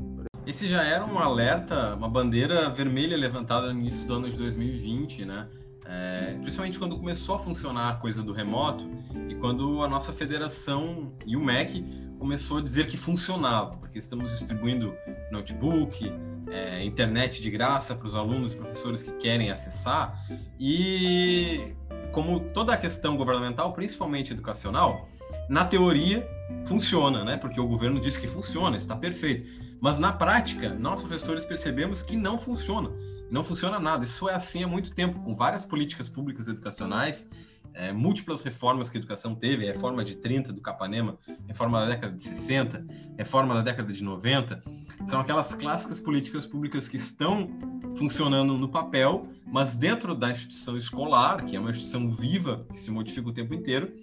Esse 0.46 0.68
já 0.68 0.82
era 0.84 1.06
um 1.06 1.20
alerta, 1.20 1.96
uma 1.96 2.08
bandeira 2.08 2.70
vermelha 2.70 3.18
levantada 3.18 3.74
no 3.74 3.80
início 3.80 4.08
do 4.08 4.14
ano 4.14 4.30
de 4.30 4.38
2020, 4.38 5.26
né? 5.26 5.50
É, 5.90 6.38
principalmente 6.42 6.78
quando 6.78 6.98
começou 6.98 7.36
a 7.36 7.40
funcionar 7.40 7.90
a 7.90 7.94
coisa 7.96 8.22
do 8.22 8.34
remoto 8.34 8.90
e 9.30 9.36
quando 9.36 9.82
a 9.82 9.88
nossa 9.88 10.12
federação 10.12 11.14
e 11.26 11.38
o 11.38 11.40
MEC 11.40 11.86
começou 12.20 12.58
a 12.58 12.62
dizer 12.62 12.88
que 12.88 12.98
funcionava, 12.98 13.78
porque 13.78 13.98
estamos 13.98 14.32
distribuindo 14.32 14.94
notebook, 15.32 16.12
é, 16.50 16.84
internet 16.84 17.42
de 17.42 17.50
graça 17.50 17.96
para 17.96 18.06
os 18.06 18.16
alunos 18.16 18.52
e 18.52 18.58
professores 18.58 19.02
que 19.02 19.12
querem 19.14 19.50
acessar 19.50 20.22
e 20.60 21.74
como 22.12 22.40
toda 22.40 22.74
a 22.74 22.78
questão 22.78 23.16
governamental, 23.16 23.72
principalmente 23.74 24.34
educacional, 24.34 25.08
na 25.48 25.64
teoria 25.64 26.28
funciona, 26.64 27.24
né? 27.24 27.38
Porque 27.38 27.60
o 27.60 27.68
governo 27.68 28.00
diz 28.00 28.18
que 28.18 28.28
funciona, 28.28 28.78
está 28.78 28.96
perfeito. 28.96 29.48
Mas 29.80 29.98
na 29.98 30.12
prática, 30.12 30.74
nós 30.74 31.02
professores 31.02 31.46
percebemos 31.46 32.02
que 32.02 32.16
não 32.16 32.38
funciona. 32.38 32.90
Não 33.30 33.44
funciona 33.44 33.80
nada. 33.80 34.06
Isso 34.06 34.28
é 34.30 34.34
assim 34.34 34.64
há 34.64 34.68
muito 34.68 34.92
tempo, 34.92 35.20
com 35.20 35.36
várias 35.36 35.66
políticas 35.66 36.08
públicas 36.08 36.48
educacionais, 36.48 37.30
é, 37.74 37.94
múltiplas 37.94 38.42
reformas 38.42 38.90
que 38.90 38.98
a 38.98 39.00
educação 39.00 39.36
teve, 39.36 39.66
reforma 39.66 40.04
de 40.04 40.16
30 40.16 40.52
do 40.52 40.62
Capanema, 40.62 41.18
reforma 41.48 41.80
da 41.82 41.88
década 41.88 42.16
de 42.16 42.24
60, 42.24 42.86
reforma 43.18 43.54
da 43.54 43.62
década 43.62 43.94
de 43.94 44.04
90, 44.04 44.64
são 45.06 45.20
aquelas 45.20 45.54
clássicas 45.54 46.00
políticas 46.00 46.48
públicas 46.48 46.88
que 46.88 46.98
estão 46.98 47.50
funcionando 47.96 48.58
no 48.58 48.70
papel, 48.70 49.28
mas 49.46 49.76
dentro 49.76 50.16
da 50.16 50.32
instituição 50.32 50.76
escolar, 50.76 51.46
que 51.46 51.56
é 51.56 51.60
uma 51.60 51.70
instituição 51.70 52.10
viva, 52.10 52.66
que 52.72 52.80
se 52.80 52.90
modifica 52.90 53.30
o 53.30 53.32
tempo 53.32 53.54
inteiro, 53.54 53.94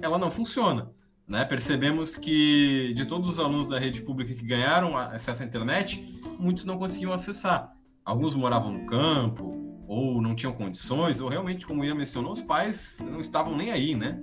ela 0.00 0.18
não 0.18 0.30
funciona. 0.30 0.90
Né? 1.28 1.44
Percebemos 1.44 2.16
que 2.16 2.94
de 2.94 3.04
todos 3.04 3.28
os 3.28 3.38
alunos 3.38 3.68
da 3.68 3.78
rede 3.78 4.00
pública 4.00 4.32
que 4.34 4.44
ganharam 4.44 4.96
acesso 4.96 5.42
à 5.42 5.46
internet, 5.46 6.20
muitos 6.38 6.64
não 6.64 6.78
conseguiam 6.78 7.12
acessar. 7.12 7.72
Alguns 8.02 8.34
moravam 8.34 8.72
no 8.72 8.86
campo, 8.86 9.54
ou 9.86 10.22
não 10.22 10.34
tinham 10.34 10.52
condições, 10.52 11.20
ou 11.20 11.28
realmente, 11.28 11.66
como 11.66 11.84
Ian 11.84 11.94
mencionou, 11.94 12.32
os 12.32 12.40
pais 12.40 13.06
não 13.10 13.20
estavam 13.20 13.54
nem 13.54 13.70
aí, 13.70 13.94
né? 13.94 14.18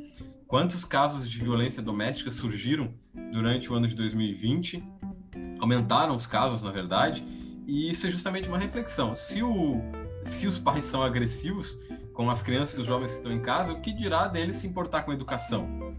Quantos 0.47 0.83
casos 0.85 1.29
de 1.29 1.37
violência 1.37 1.81
doméstica 1.81 2.31
surgiram 2.31 2.93
durante 3.31 3.71
o 3.71 3.75
ano 3.75 3.87
de 3.87 3.95
2020? 3.95 4.83
Aumentaram 5.59 6.15
os 6.15 6.25
casos, 6.25 6.61
na 6.61 6.71
verdade, 6.71 7.25
e 7.67 7.89
isso 7.89 8.07
é 8.07 8.11
justamente 8.11 8.47
uma 8.47 8.57
reflexão. 8.57 9.15
Se, 9.15 9.43
o, 9.43 9.81
se 10.23 10.45
os 10.47 10.57
pais 10.57 10.83
são 10.83 11.03
agressivos 11.03 11.77
com 12.13 12.29
as 12.29 12.41
crianças 12.41 12.77
e 12.77 12.81
os 12.81 12.87
jovens 12.87 13.11
que 13.11 13.17
estão 13.17 13.31
em 13.31 13.41
casa, 13.41 13.73
o 13.73 13.81
que 13.81 13.91
dirá 13.91 14.27
deles 14.27 14.55
se 14.55 14.67
importar 14.67 15.03
com 15.03 15.11
a 15.11 15.13
educação? 15.13 15.94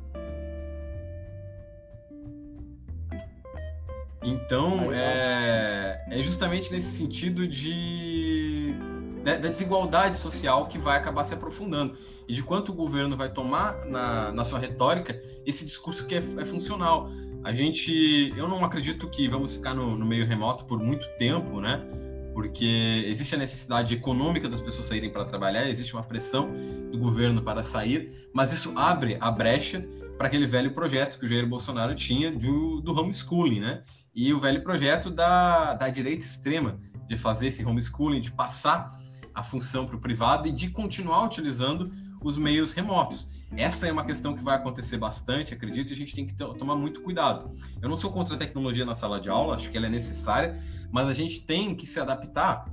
Então, 4.27 4.93
é, 4.93 6.05
é 6.11 6.19
justamente 6.21 6.73
nesse 6.73 6.97
sentido 6.97 7.47
de 7.47 8.75
da, 9.23 9.37
desigualdade 9.37 10.17
social 10.17 10.67
que 10.67 10.79
vai 10.79 10.97
acabar 10.97 11.25
se 11.25 11.33
aprofundando 11.33 11.97
e 12.27 12.33
de 12.33 12.43
quanto 12.43 12.73
o 12.73 12.75
governo 12.75 13.17
vai 13.17 13.29
tomar 13.29 13.87
na, 13.87 14.33
na 14.33 14.45
sua 14.45 14.59
retórica 14.59 15.21
esse 15.47 15.65
discurso 15.65 16.05
que 16.07 16.17
é, 16.17 16.19
é 16.19 16.45
funcional. 16.45 17.09
A 17.45 17.53
gente, 17.53 18.35
eu 18.37 18.49
não 18.49 18.65
acredito 18.65 19.09
que 19.09 19.29
vamos 19.29 19.55
ficar 19.55 19.75
no, 19.75 19.97
no 19.97 20.05
meio 20.05 20.27
remoto 20.27 20.65
por 20.65 20.81
muito 20.81 21.07
tempo, 21.17 21.61
né? 21.61 21.87
Porque 22.35 23.05
existe 23.07 23.37
a 23.37 23.39
necessidade 23.39 23.95
econômica 23.95 24.49
das 24.49 24.61
pessoas 24.61 24.89
saírem 24.89 25.09
para 25.09 25.25
trabalhar, 25.25 25.71
existe 25.71 25.95
uma 25.95 26.03
pressão 26.03 26.51
do 26.91 26.99
governo 26.99 27.41
para 27.41 27.63
sair, 27.63 28.29
mas 28.33 28.53
isso 28.53 28.73
abre 28.77 29.17
a 29.21 29.31
brecha 29.31 29.87
para 30.17 30.29
aquele 30.29 30.47
velho 30.47 30.73
projeto 30.73 31.19
que 31.19 31.27
o 31.27 31.29
Jair 31.29 31.47
Bolsonaro 31.47 31.95
tinha 31.95 32.31
do, 32.31 32.81
do 32.81 32.99
homeschooling, 32.99 33.61
né? 33.61 33.83
E 34.15 34.33
o 34.33 34.41
velho 34.41 34.63
projeto 34.63 35.11
da, 35.11 35.75
da 35.75 35.89
direita 35.89 36.25
extrema 36.25 36.79
de 37.07 37.17
fazer 37.17 37.49
esse 37.49 37.65
homeschooling, 37.65 38.21
de 38.21 38.33
passar 38.33 38.99
a 39.35 39.43
função 39.43 39.85
para 39.87 39.97
o 39.97 40.01
privado 40.01 40.49
e 40.49 40.53
de 40.53 40.71
continuar 40.71 41.25
utilizando 41.25 41.93
os 42.23 42.39
meios 42.39 42.71
remotos. 42.71 43.37
Essa 43.55 43.87
é 43.87 43.93
uma 43.93 44.05
questão 44.05 44.35
que 44.35 44.43
vai 44.43 44.57
acontecer 44.57 44.97
bastante, 44.97 45.55
acredito, 45.55 45.91
e 45.91 45.93
a 45.93 45.97
gente 45.97 46.15
tem 46.15 46.27
que 46.27 46.35
tomar 46.35 46.75
muito 46.75 47.01
cuidado. 47.03 47.55
Eu 47.81 47.89
não 47.89 47.97
sou 47.97 48.11
contra 48.11 48.35
a 48.35 48.39
tecnologia 48.39 48.85
na 48.85 48.95
sala 48.95 49.21
de 49.21 49.29
aula, 49.29 49.55
acho 49.55 49.71
que 49.71 49.77
ela 49.77 49.87
é 49.87 49.91
necessária, 49.91 50.61
mas 50.91 51.09
a 51.09 51.15
gente 51.15 51.41
tem 51.41 51.75
que 51.75 51.87
se 51.87 52.01
adaptar 52.01 52.69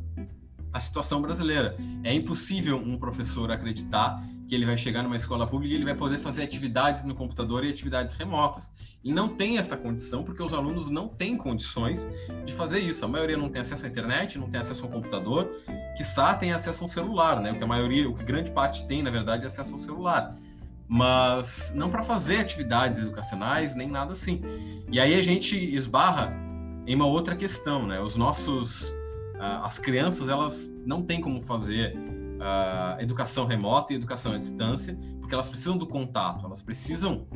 à 0.72 0.80
situação 0.80 1.22
brasileira. 1.22 1.76
É 2.04 2.14
impossível 2.14 2.78
um 2.78 2.98
professor 2.98 3.52
acreditar 3.52 4.22
que 4.48 4.56
ele 4.56 4.66
vai 4.66 4.78
chegar 4.78 5.04
numa 5.04 5.16
escola 5.16 5.48
pública 5.48 5.74
e 5.74 5.78
ele 5.78 5.86
vai 5.86 5.96
poder 5.96 6.20
fazer 6.20 6.44
atividades 6.44 7.04
no 7.04 7.16
computador 7.16 7.64
e 7.64 7.70
atividades 7.70 8.16
remotas. 8.16 8.72
Ele 9.04 9.14
não 9.14 9.30
tem 9.30 9.58
essa 9.58 9.78
condição 9.78 10.24
porque 10.24 10.42
os 10.42 10.54
alunos 10.54 10.90
não 10.90 11.08
têm 11.08 11.38
condições 11.38 12.08
de 12.46 12.54
fazer 12.54 12.80
isso. 12.80 13.04
A 13.06 13.08
maioria 13.08 13.38
não 13.38 13.50
tem 13.50 13.62
acesso 13.62 13.86
à 13.86 13.90
internet, 13.90 14.38
não 14.38 14.50
tem 14.50 14.60
acesso 14.60 14.84
ao 14.84 14.92
computador, 14.92 15.50
quiçá 15.96 16.34
tem 16.34 16.54
acesso 16.54 16.84
ao 16.84 16.88
celular, 16.88 17.40
né? 17.40 17.52
O 17.52 17.58
que 17.58 17.64
a 17.64 17.68
maioria, 17.68 18.10
o 18.10 18.14
que 18.14 18.24
grande 18.24 18.52
parte 18.52 18.88
tem, 18.88 19.02
na 19.02 19.12
verdade, 19.12 19.44
é 19.44 19.48
acesso 19.48 19.74
ao 19.74 19.80
celular. 19.80 20.36
Mas 20.88 21.74
não 21.76 21.90
para 21.90 22.04
fazer 22.04 22.38
atividades 22.38 23.00
educacionais, 23.00 23.76
nem 23.76 23.90
nada 23.90 24.14
assim. 24.14 24.42
E 24.92 25.00
aí 25.00 25.14
a 25.14 25.24
gente 25.24 25.56
esbarra 25.74 26.34
em 26.86 26.96
uma 26.96 27.06
outra 27.06 27.36
questão, 27.36 27.88
né? 27.88 28.00
Os 28.02 28.16
nossos 28.16 28.94
ah, 29.40 29.66
as 29.66 29.78
crianças, 29.78 30.30
elas 30.30 30.74
não 30.86 31.02
têm 31.02 31.20
como 31.20 31.42
fazer 31.42 31.98
uh, 32.40 33.02
educação 33.02 33.46
remota 33.46 33.94
e 33.94 33.96
educação 33.96 34.34
à 34.34 34.38
distância, 34.38 34.98
porque 35.20 35.34
elas 35.34 35.50
precisam 35.50 35.78
do 35.78 35.88
contato, 35.88 36.46
elas 36.46 36.62
precisam 36.62 37.28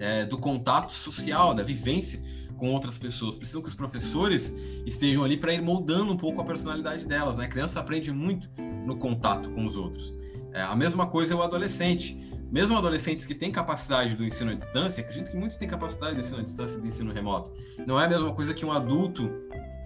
é, 0.00 0.24
do 0.24 0.38
contato 0.38 0.90
social, 0.92 1.54
da 1.54 1.62
vivência 1.62 2.22
com 2.56 2.72
outras 2.72 2.96
pessoas. 2.96 3.36
Precisam 3.36 3.62
que 3.62 3.68
os 3.68 3.74
professores 3.74 4.54
estejam 4.86 5.22
ali 5.22 5.36
para 5.36 5.52
ir 5.52 5.62
moldando 5.62 6.12
um 6.12 6.16
pouco 6.16 6.40
a 6.40 6.44
personalidade 6.44 7.06
delas. 7.06 7.36
Né? 7.36 7.44
A 7.44 7.48
criança 7.48 7.80
aprende 7.80 8.12
muito 8.12 8.48
no 8.86 8.96
contato 8.96 9.50
com 9.50 9.64
os 9.64 9.76
outros. 9.76 10.12
É, 10.52 10.62
a 10.62 10.74
mesma 10.74 11.06
coisa 11.06 11.34
é 11.34 11.36
o 11.36 11.42
adolescente. 11.42 12.29
Mesmo 12.50 12.76
adolescentes 12.76 13.24
que 13.24 13.34
têm 13.34 13.52
capacidade 13.52 14.16
do 14.16 14.24
ensino 14.24 14.50
à 14.50 14.54
distância, 14.54 15.02
acredito 15.02 15.30
que 15.30 15.36
muitos 15.36 15.56
têm 15.56 15.68
capacidade 15.68 16.14
do 16.14 16.20
ensino 16.20 16.40
à 16.40 16.42
distância 16.42 16.78
e 16.78 16.80
do 16.80 16.86
ensino 16.86 17.12
remoto. 17.12 17.52
Não 17.86 18.00
é 18.00 18.06
a 18.06 18.08
mesma 18.08 18.32
coisa 18.32 18.52
que 18.52 18.64
um 18.64 18.72
adulto 18.72 19.30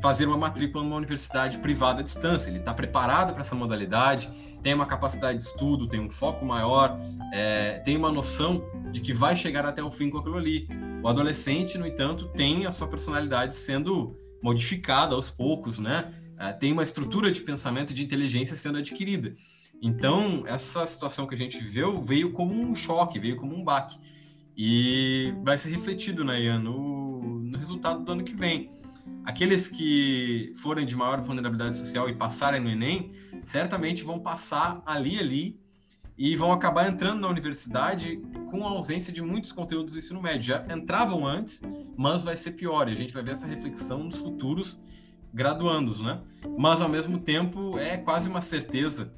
fazer 0.00 0.26
uma 0.26 0.36
matrícula 0.36 0.82
numa 0.82 0.96
universidade 0.96 1.58
privada 1.58 2.00
à 2.00 2.02
distância. 2.02 2.48
Ele 2.48 2.58
está 2.58 2.72
preparado 2.72 3.32
para 3.32 3.42
essa 3.42 3.54
modalidade, 3.54 4.30
tem 4.62 4.72
uma 4.72 4.86
capacidade 4.86 5.38
de 5.38 5.44
estudo, 5.44 5.86
tem 5.86 6.00
um 6.00 6.10
foco 6.10 6.44
maior, 6.44 6.98
é, 7.34 7.80
tem 7.80 7.96
uma 7.96 8.10
noção 8.10 8.64
de 8.90 9.00
que 9.00 9.12
vai 9.12 9.36
chegar 9.36 9.66
até 9.66 9.82
o 9.82 9.90
fim 9.90 10.08
com 10.08 10.18
aquilo 10.18 10.36
ali. 10.36 10.66
O 11.02 11.08
adolescente, 11.08 11.76
no 11.76 11.86
entanto, 11.86 12.28
tem 12.28 12.64
a 12.64 12.72
sua 12.72 12.88
personalidade 12.88 13.54
sendo 13.54 14.14
modificada 14.42 15.14
aos 15.14 15.28
poucos, 15.28 15.78
né? 15.78 16.12
É, 16.38 16.52
tem 16.52 16.72
uma 16.72 16.82
estrutura 16.82 17.30
de 17.30 17.42
pensamento 17.42 17.90
e 17.90 17.94
de 17.94 18.02
inteligência 18.02 18.56
sendo 18.56 18.78
adquirida. 18.78 19.34
Então, 19.86 20.44
essa 20.46 20.86
situação 20.86 21.26
que 21.26 21.34
a 21.34 21.36
gente 21.36 21.58
viveu 21.58 22.02
veio 22.02 22.32
como 22.32 22.54
um 22.54 22.74
choque, 22.74 23.18
veio 23.18 23.36
como 23.36 23.54
um 23.54 23.62
baque. 23.62 23.98
E 24.56 25.34
vai 25.44 25.58
ser 25.58 25.68
refletido, 25.72 26.24
né, 26.24 26.40
Ian, 26.40 26.58
no, 26.58 27.40
no 27.40 27.58
resultado 27.58 28.02
do 28.02 28.10
ano 28.10 28.24
que 28.24 28.34
vem 28.34 28.70
aqueles 29.26 29.68
que 29.68 30.50
forem 30.56 30.86
de 30.86 30.96
maior 30.96 31.20
vulnerabilidade 31.20 31.76
social 31.76 32.08
e 32.08 32.14
passarem 32.14 32.62
no 32.62 32.70
Enem, 32.70 33.12
certamente 33.42 34.02
vão 34.04 34.18
passar 34.18 34.82
ali, 34.86 35.18
ali, 35.18 35.60
e 36.16 36.34
vão 36.34 36.50
acabar 36.50 36.88
entrando 36.88 37.20
na 37.20 37.28
universidade 37.28 38.22
com 38.50 38.66
a 38.66 38.70
ausência 38.70 39.12
de 39.12 39.20
muitos 39.20 39.52
conteúdos 39.52 39.92
do 39.92 39.98
ensino 39.98 40.22
médio. 40.22 40.44
Já 40.44 40.64
entravam 40.74 41.26
antes, 41.26 41.60
mas 41.94 42.22
vai 42.22 42.38
ser 42.38 42.52
pior, 42.52 42.88
e 42.88 42.92
a 42.92 42.96
gente 42.96 43.12
vai 43.12 43.22
ver 43.22 43.32
essa 43.32 43.46
reflexão 43.46 44.04
nos 44.04 44.16
futuros 44.16 44.80
graduandos, 45.34 46.00
né? 46.00 46.22
Mas, 46.56 46.80
ao 46.80 46.88
mesmo 46.88 47.18
tempo, 47.18 47.78
é 47.78 47.98
quase 47.98 48.30
uma 48.30 48.40
certeza 48.40 49.12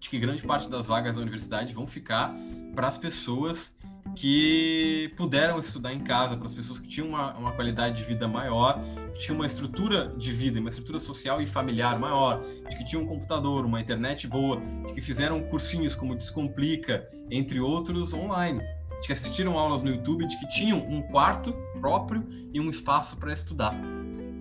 de 0.00 0.08
que 0.08 0.18
grande 0.18 0.42
parte 0.42 0.68
das 0.68 0.86
vagas 0.86 1.16
da 1.16 1.22
universidade 1.22 1.74
vão 1.74 1.86
ficar 1.86 2.34
para 2.74 2.88
as 2.88 2.96
pessoas 2.96 3.78
que 4.16 5.12
puderam 5.16 5.60
estudar 5.60 5.92
em 5.92 6.00
casa, 6.00 6.36
para 6.36 6.46
as 6.46 6.54
pessoas 6.54 6.80
que 6.80 6.88
tinham 6.88 7.08
uma, 7.08 7.32
uma, 7.34 7.52
qualidade 7.52 7.98
de 7.98 8.04
vida 8.04 8.26
maior, 8.26 8.80
que 9.14 9.20
tinham 9.20 9.36
uma 9.36 9.46
estrutura 9.46 10.08
de 10.16 10.32
vida, 10.32 10.58
uma 10.58 10.70
estrutura 10.70 10.98
social 10.98 11.40
e 11.40 11.46
familiar 11.46 11.98
maior, 11.98 12.42
de 12.68 12.76
que 12.76 12.84
tinham 12.84 13.04
um 13.04 13.06
computador, 13.06 13.64
uma 13.64 13.80
internet 13.80 14.26
boa, 14.26 14.60
de 14.86 14.94
que 14.94 15.00
fizeram 15.00 15.40
cursinhos 15.42 15.94
como 15.94 16.16
Descomplica, 16.16 17.06
entre 17.30 17.60
outros, 17.60 18.12
online, 18.12 18.60
de 19.00 19.06
que 19.06 19.12
assistiram 19.12 19.58
aulas 19.58 19.82
no 19.82 19.90
YouTube, 19.90 20.26
de 20.26 20.38
que 20.38 20.48
tinham 20.48 20.78
um 20.78 21.02
quarto 21.02 21.52
próprio 21.80 22.26
e 22.52 22.58
um 22.58 22.68
espaço 22.68 23.16
para 23.18 23.32
estudar. 23.32 23.74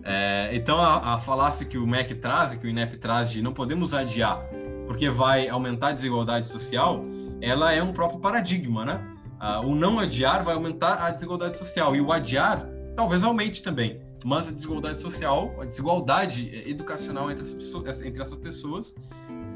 É, 0.03 0.49
então, 0.53 0.79
a, 0.79 1.15
a 1.15 1.19
falácia 1.19 1.65
que 1.65 1.77
o 1.77 1.85
MEC 1.85 2.15
traz, 2.15 2.55
que 2.55 2.65
o 2.65 2.69
INEP 2.69 2.97
traz 2.97 3.29
de 3.29 3.41
não 3.41 3.53
podemos 3.53 3.93
adiar 3.93 4.41
porque 4.89 5.07
vai 5.07 5.47
aumentar 5.47 5.89
a 5.89 5.91
desigualdade 5.91 6.49
social, 6.49 7.03
ela 7.39 7.71
é 7.71 7.81
um 7.81 7.93
próprio 7.93 8.19
paradigma, 8.19 8.83
né? 8.83 9.07
Uh, 9.39 9.67
o 9.67 9.75
não 9.75 9.99
adiar 9.99 10.43
vai 10.43 10.55
aumentar 10.55 10.95
a 10.95 11.11
desigualdade 11.11 11.59
social 11.59 11.95
e 11.95 12.01
o 12.01 12.11
adiar 12.11 12.67
talvez 12.95 13.23
aumente 13.23 13.61
também, 13.61 14.01
mas 14.25 14.49
a 14.49 14.51
desigualdade 14.51 14.97
social, 14.97 15.53
a 15.61 15.65
desigualdade 15.65 16.49
educacional 16.67 17.29
entre, 17.29 17.43
as, 17.43 18.01
entre 18.01 18.19
essas 18.19 18.37
pessoas 18.37 18.95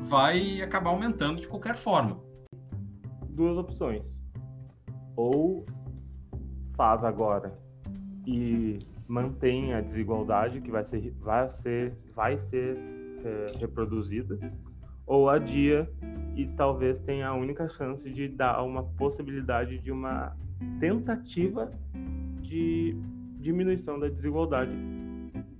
vai 0.01 0.61
acabar 0.61 0.91
aumentando 0.91 1.41
de 1.41 1.47
qualquer 1.47 1.75
forma. 1.75 2.21
Duas 3.27 3.57
opções. 3.57 4.03
Ou 5.15 5.65
faz 6.75 7.03
agora 7.03 7.59
e 8.27 8.77
mantém 9.07 9.73
a 9.73 9.81
desigualdade 9.81 10.61
que 10.61 10.69
vai 10.69 10.83
ser, 10.83 11.11
vai 11.19 11.49
ser, 11.49 11.97
vai 12.15 12.37
ser 12.37 12.77
é, 13.25 13.57
reproduzida, 13.57 14.37
ou 15.05 15.29
adia 15.29 15.89
e 16.35 16.45
talvez 16.47 16.99
tenha 16.99 17.27
a 17.27 17.33
única 17.33 17.67
chance 17.69 18.09
de 18.09 18.27
dar 18.27 18.63
uma 18.63 18.83
possibilidade 18.83 19.77
de 19.77 19.91
uma 19.91 20.35
tentativa 20.79 21.71
de 22.41 22.95
diminuição 23.39 23.99
da 23.99 24.07
desigualdade 24.07 24.75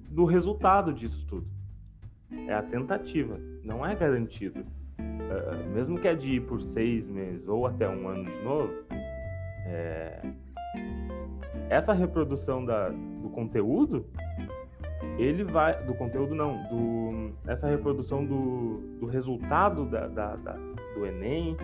do 0.09 0.25
resultado 0.25 0.93
disso 0.93 1.25
tudo. 1.27 1.47
É 2.47 2.53
a 2.53 2.63
tentativa, 2.63 3.39
não 3.63 3.85
é 3.85 3.95
garantido. 3.95 4.61
Uh, 4.99 5.73
mesmo 5.73 5.99
que 5.99 6.07
adie 6.07 6.39
por 6.39 6.61
seis 6.61 7.07
meses 7.09 7.47
ou 7.47 7.65
até 7.65 7.87
um 7.87 8.07
ano 8.07 8.25
de 8.25 8.43
novo, 8.43 8.73
é... 9.65 10.21
essa 11.69 11.93
reprodução 11.93 12.63
da, 12.63 12.89
do 12.89 13.29
conteúdo 13.29 14.05
ele 15.17 15.43
vai 15.43 15.83
do 15.85 15.93
conteúdo 15.93 16.33
não, 16.33 16.63
do 16.69 17.33
essa 17.47 17.67
reprodução 17.67 18.25
do, 18.25 18.81
do 18.99 19.05
resultado 19.05 19.85
da, 19.85 20.07
da, 20.07 20.35
da 20.35 20.53
do 20.95 21.05
Enem 21.05 21.57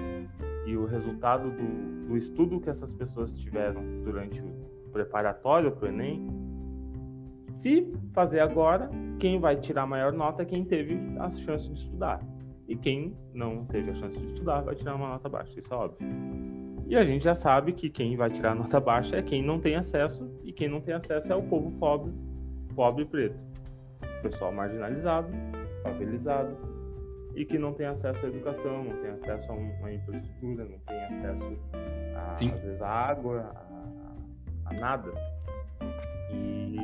e 0.65 0.75
o 0.75 0.85
resultado 0.85 1.49
do, 1.51 2.07
do 2.07 2.17
estudo 2.17 2.59
que 2.59 2.69
essas 2.69 2.93
pessoas 2.93 3.33
tiveram 3.33 3.81
durante 4.03 4.41
o 4.41 4.89
preparatório 4.91 5.71
para 5.71 5.85
o 5.85 5.89
Enem. 5.89 6.27
Se 7.49 7.91
fazer 8.13 8.39
agora, 8.39 8.89
quem 9.19 9.39
vai 9.39 9.55
tirar 9.55 9.83
a 9.83 9.87
maior 9.87 10.13
nota 10.13 10.43
é 10.43 10.45
quem 10.45 10.63
teve 10.63 10.99
as 11.19 11.39
chances 11.39 11.67
de 11.69 11.79
estudar. 11.79 12.21
E 12.67 12.75
quem 12.75 13.15
não 13.33 13.65
teve 13.65 13.89
a 13.89 13.95
chance 13.95 14.17
de 14.19 14.27
estudar 14.27 14.61
vai 14.61 14.75
tirar 14.75 14.93
uma 14.95 15.09
nota 15.09 15.27
baixa, 15.27 15.59
isso 15.59 15.73
é 15.73 15.77
óbvio. 15.77 16.07
E 16.87 16.95
a 16.95 17.03
gente 17.03 17.23
já 17.23 17.33
sabe 17.33 17.73
que 17.73 17.89
quem 17.89 18.15
vai 18.15 18.29
tirar 18.29 18.51
a 18.51 18.55
nota 18.55 18.79
baixa 18.79 19.17
é 19.17 19.23
quem 19.23 19.43
não 19.43 19.59
tem 19.59 19.75
acesso, 19.75 20.29
e 20.43 20.53
quem 20.53 20.67
não 20.67 20.79
tem 20.79 20.93
acesso 20.93 21.31
é 21.33 21.35
o 21.35 21.41
povo 21.41 21.71
pobre, 21.79 22.13
pobre 22.79 23.03
e 23.03 23.05
preto. 23.05 23.43
Pessoal 24.21 24.53
marginalizado, 24.53 25.27
favelizado, 25.83 26.55
e 27.35 27.43
que 27.43 27.59
não 27.59 27.73
tem 27.73 27.85
acesso 27.85 28.25
à 28.25 28.29
educação, 28.29 28.85
não 28.85 28.95
tem 29.01 29.11
acesso 29.11 29.51
a 29.51 29.55
uma 29.55 29.91
infraestrutura, 29.91 30.63
não 30.63 30.79
tem 30.79 31.03
acesso, 31.03 31.57
a, 32.15 32.31
às 32.31 32.39
vezes, 32.39 32.81
à 32.81 32.87
água, 32.87 33.51
a, 33.53 34.69
a 34.69 34.73
nada. 34.79 35.11
E 36.31 36.77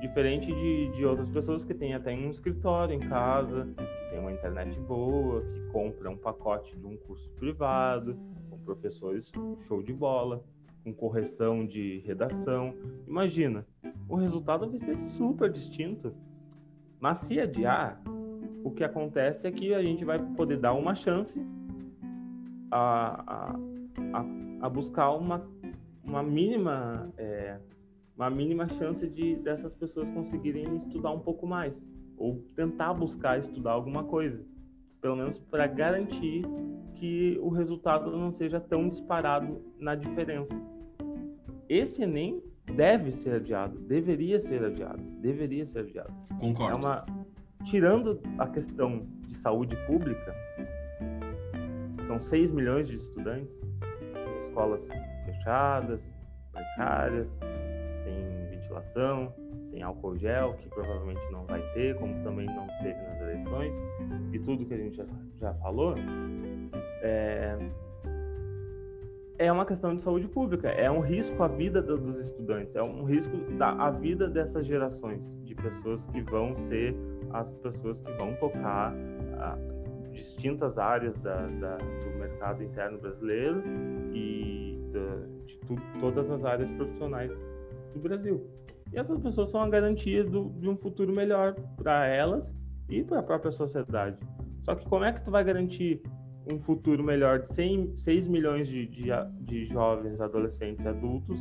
diferente 0.00 0.46
de, 0.46 0.90
de 0.92 1.04
outras 1.04 1.28
pessoas 1.28 1.66
que 1.66 1.74
têm 1.74 1.92
até 1.92 2.14
um 2.14 2.30
escritório 2.30 2.94
em 2.94 3.00
casa, 3.00 3.68
que 3.76 4.10
tem 4.10 4.20
uma 4.20 4.32
internet 4.32 4.80
boa, 4.80 5.42
que 5.42 5.60
compra 5.70 6.08
um 6.08 6.16
pacote 6.16 6.74
de 6.74 6.86
um 6.86 6.96
curso 6.96 7.30
privado, 7.32 8.16
com 8.48 8.58
professores 8.60 9.30
show 9.68 9.82
de 9.82 9.92
bola, 9.92 10.42
com 10.82 10.92
correção 10.92 11.66
de 11.66 12.02
redação. 12.06 12.74
Imagina, 13.06 13.66
o 14.08 14.16
resultado 14.16 14.68
vai 14.68 14.78
ser 14.78 14.96
super 14.96 15.50
distinto. 15.50 16.14
Mas 17.00 17.18
se 17.18 17.40
adiar, 17.40 18.00
o 18.62 18.70
que 18.70 18.84
acontece 18.84 19.46
é 19.46 19.50
que 19.50 19.74
a 19.74 19.82
gente 19.82 20.04
vai 20.04 20.18
poder 20.34 20.60
dar 20.60 20.72
uma 20.72 20.94
chance 20.94 21.44
a, 22.70 23.56
a, 24.14 24.26
a, 24.62 24.68
buscar 24.68 25.10
uma, 25.10 25.46
uma 26.02 26.22
mínima 26.22 27.12
é, 27.18 27.58
uma 28.16 28.30
mínima 28.30 28.68
chance 28.68 29.06
de 29.08 29.36
dessas 29.36 29.74
pessoas 29.74 30.10
conseguirem 30.10 30.76
estudar 30.76 31.10
um 31.10 31.20
pouco 31.20 31.46
mais 31.46 31.90
ou 32.16 32.42
tentar 32.54 32.94
buscar 32.94 33.38
estudar 33.38 33.72
alguma 33.72 34.04
coisa, 34.04 34.46
pelo 35.00 35.16
menos 35.16 35.38
para 35.38 35.66
garantir 35.66 36.42
que 36.94 37.36
o 37.42 37.48
resultado 37.48 38.16
não 38.16 38.30
seja 38.30 38.60
tão 38.60 38.86
disparado 38.86 39.60
na 39.78 39.94
diferença. 39.96 40.62
Esse 41.68 42.02
Enem 42.02 42.42
deve 42.74 43.10
ser 43.10 43.34
adiado, 43.34 43.78
deveria 43.80 44.38
ser 44.38 44.64
adiado, 44.64 45.02
deveria 45.20 45.64
ser 45.66 45.80
adiado. 45.80 46.12
Concordo. 46.38 46.72
É 46.72 46.74
uma, 46.74 47.06
tirando 47.64 48.20
a 48.38 48.48
questão 48.48 49.06
de 49.26 49.34
saúde 49.34 49.76
pública, 49.86 50.34
são 52.02 52.20
6 52.20 52.50
milhões 52.50 52.88
de 52.88 52.96
estudantes, 52.96 53.62
escolas 54.40 54.88
fechadas, 55.24 56.14
precárias, 56.52 57.38
sem 58.02 58.14
ventilação, 58.50 59.32
sem 59.60 59.82
álcool 59.82 60.16
gel, 60.16 60.54
que 60.54 60.68
provavelmente 60.68 61.20
não 61.30 61.44
vai 61.46 61.62
ter, 61.72 61.96
como 61.96 62.22
também 62.22 62.46
não 62.46 62.66
teve 62.82 63.00
nas 63.00 63.20
eleições, 63.20 63.74
e 64.32 64.38
tudo 64.38 64.66
que 64.66 64.74
a 64.74 64.78
gente 64.78 64.96
já, 64.96 65.06
já 65.40 65.54
falou, 65.54 65.94
é, 67.02 67.56
é 69.42 69.50
uma 69.50 69.66
questão 69.66 69.96
de 69.96 70.00
saúde 70.00 70.28
pública, 70.28 70.68
é 70.68 70.88
um 70.88 71.00
risco 71.00 71.42
à 71.42 71.48
vida 71.48 71.82
do, 71.82 71.98
dos 71.98 72.16
estudantes, 72.16 72.76
é 72.76 72.82
um 72.82 73.04
risco 73.04 73.36
da 73.58 73.72
a 73.72 73.90
vida 73.90 74.28
dessas 74.28 74.64
gerações 74.64 75.36
de 75.42 75.54
pessoas 75.54 76.06
que 76.06 76.22
vão 76.22 76.54
ser 76.54 76.94
as 77.32 77.50
pessoas 77.50 78.00
que 78.00 78.12
vão 78.12 78.34
tocar 78.36 78.94
a, 79.38 79.58
distintas 80.12 80.78
áreas 80.78 81.16
da, 81.16 81.46
da, 81.46 81.76
do 81.76 82.18
mercado 82.18 82.62
interno 82.62 82.98
brasileiro 82.98 83.62
e 84.12 84.78
da, 84.92 85.26
de 85.44 85.58
tu, 85.58 85.74
todas 85.98 86.30
as 86.30 86.44
áreas 86.44 86.70
profissionais 86.70 87.36
do 87.94 87.98
Brasil. 88.00 88.46
E 88.92 88.98
essas 88.98 89.18
pessoas 89.18 89.50
são 89.50 89.60
a 89.60 89.68
garantia 89.68 90.22
do, 90.22 90.50
de 90.50 90.68
um 90.68 90.76
futuro 90.76 91.12
melhor 91.12 91.54
para 91.76 92.06
elas 92.06 92.56
e 92.88 93.02
para 93.02 93.18
a 93.18 93.22
própria 93.22 93.50
sociedade. 93.50 94.18
Só 94.60 94.76
que 94.76 94.88
como 94.88 95.04
é 95.04 95.12
que 95.12 95.22
tu 95.24 95.30
vai 95.32 95.42
garantir 95.42 96.00
um 96.50 96.58
futuro 96.58 97.02
melhor 97.02 97.40
de 97.40 97.48
100, 97.48 97.96
6 97.96 98.26
milhões 98.26 98.66
de, 98.66 98.86
de, 98.86 99.10
de 99.40 99.64
jovens, 99.66 100.20
adolescentes 100.20 100.86
adultos 100.86 101.40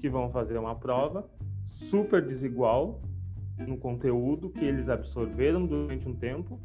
que 0.00 0.08
vão 0.08 0.30
fazer 0.30 0.58
uma 0.58 0.74
prova 0.74 1.28
super 1.64 2.24
desigual 2.24 3.00
no 3.58 3.76
conteúdo 3.76 4.50
que 4.50 4.64
eles 4.64 4.88
absorveram 4.88 5.66
durante 5.66 6.08
um 6.08 6.14
tempo, 6.14 6.58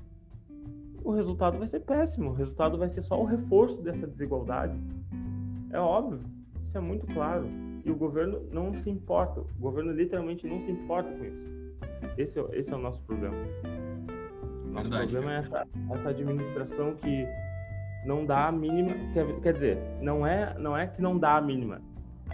o 1.04 1.12
resultado 1.12 1.58
vai 1.58 1.68
ser 1.68 1.82
péssimo. 1.82 2.32
O 2.32 2.34
resultado 2.34 2.78
vai 2.78 2.90
ser 2.90 3.02
só 3.02 3.22
o 3.22 3.26
reforço 3.26 3.82
dessa 3.82 4.08
desigualdade. 4.08 4.78
É 5.72 5.80
óbvio, 5.80 6.20
isso 6.64 6.78
é 6.78 6.82
muito 6.82 7.06
claro. 7.08 7.48
E 7.86 7.92
o 7.92 7.96
governo 7.96 8.42
não 8.52 8.74
se 8.74 8.90
importa. 8.90 9.40
O 9.40 9.60
governo 9.60 9.92
literalmente 9.92 10.48
não 10.48 10.60
se 10.62 10.72
importa 10.72 11.10
com 11.10 11.24
isso. 11.24 11.58
Esse 12.18 12.40
é, 12.40 12.46
esse 12.54 12.74
é 12.74 12.76
o 12.76 12.80
nosso 12.80 13.02
problema. 13.04 13.36
Nosso 14.72 14.90
Verdade, 14.90 15.12
problema 15.12 15.36
é 15.36 15.40
essa, 15.40 15.68
essa 15.92 16.10
administração 16.10 16.96
que 16.96 17.26
não 18.08 18.26
dá 18.26 18.48
a 18.48 18.52
mínima. 18.52 18.94
Quer, 19.14 19.26
quer 19.42 19.54
dizer, 19.54 19.78
não 20.02 20.26
é, 20.26 20.58
não 20.58 20.76
é 20.76 20.88
que 20.88 21.02
não 21.02 21.18
dá 21.18 21.36
a 21.36 21.42
mínima. 21.42 21.82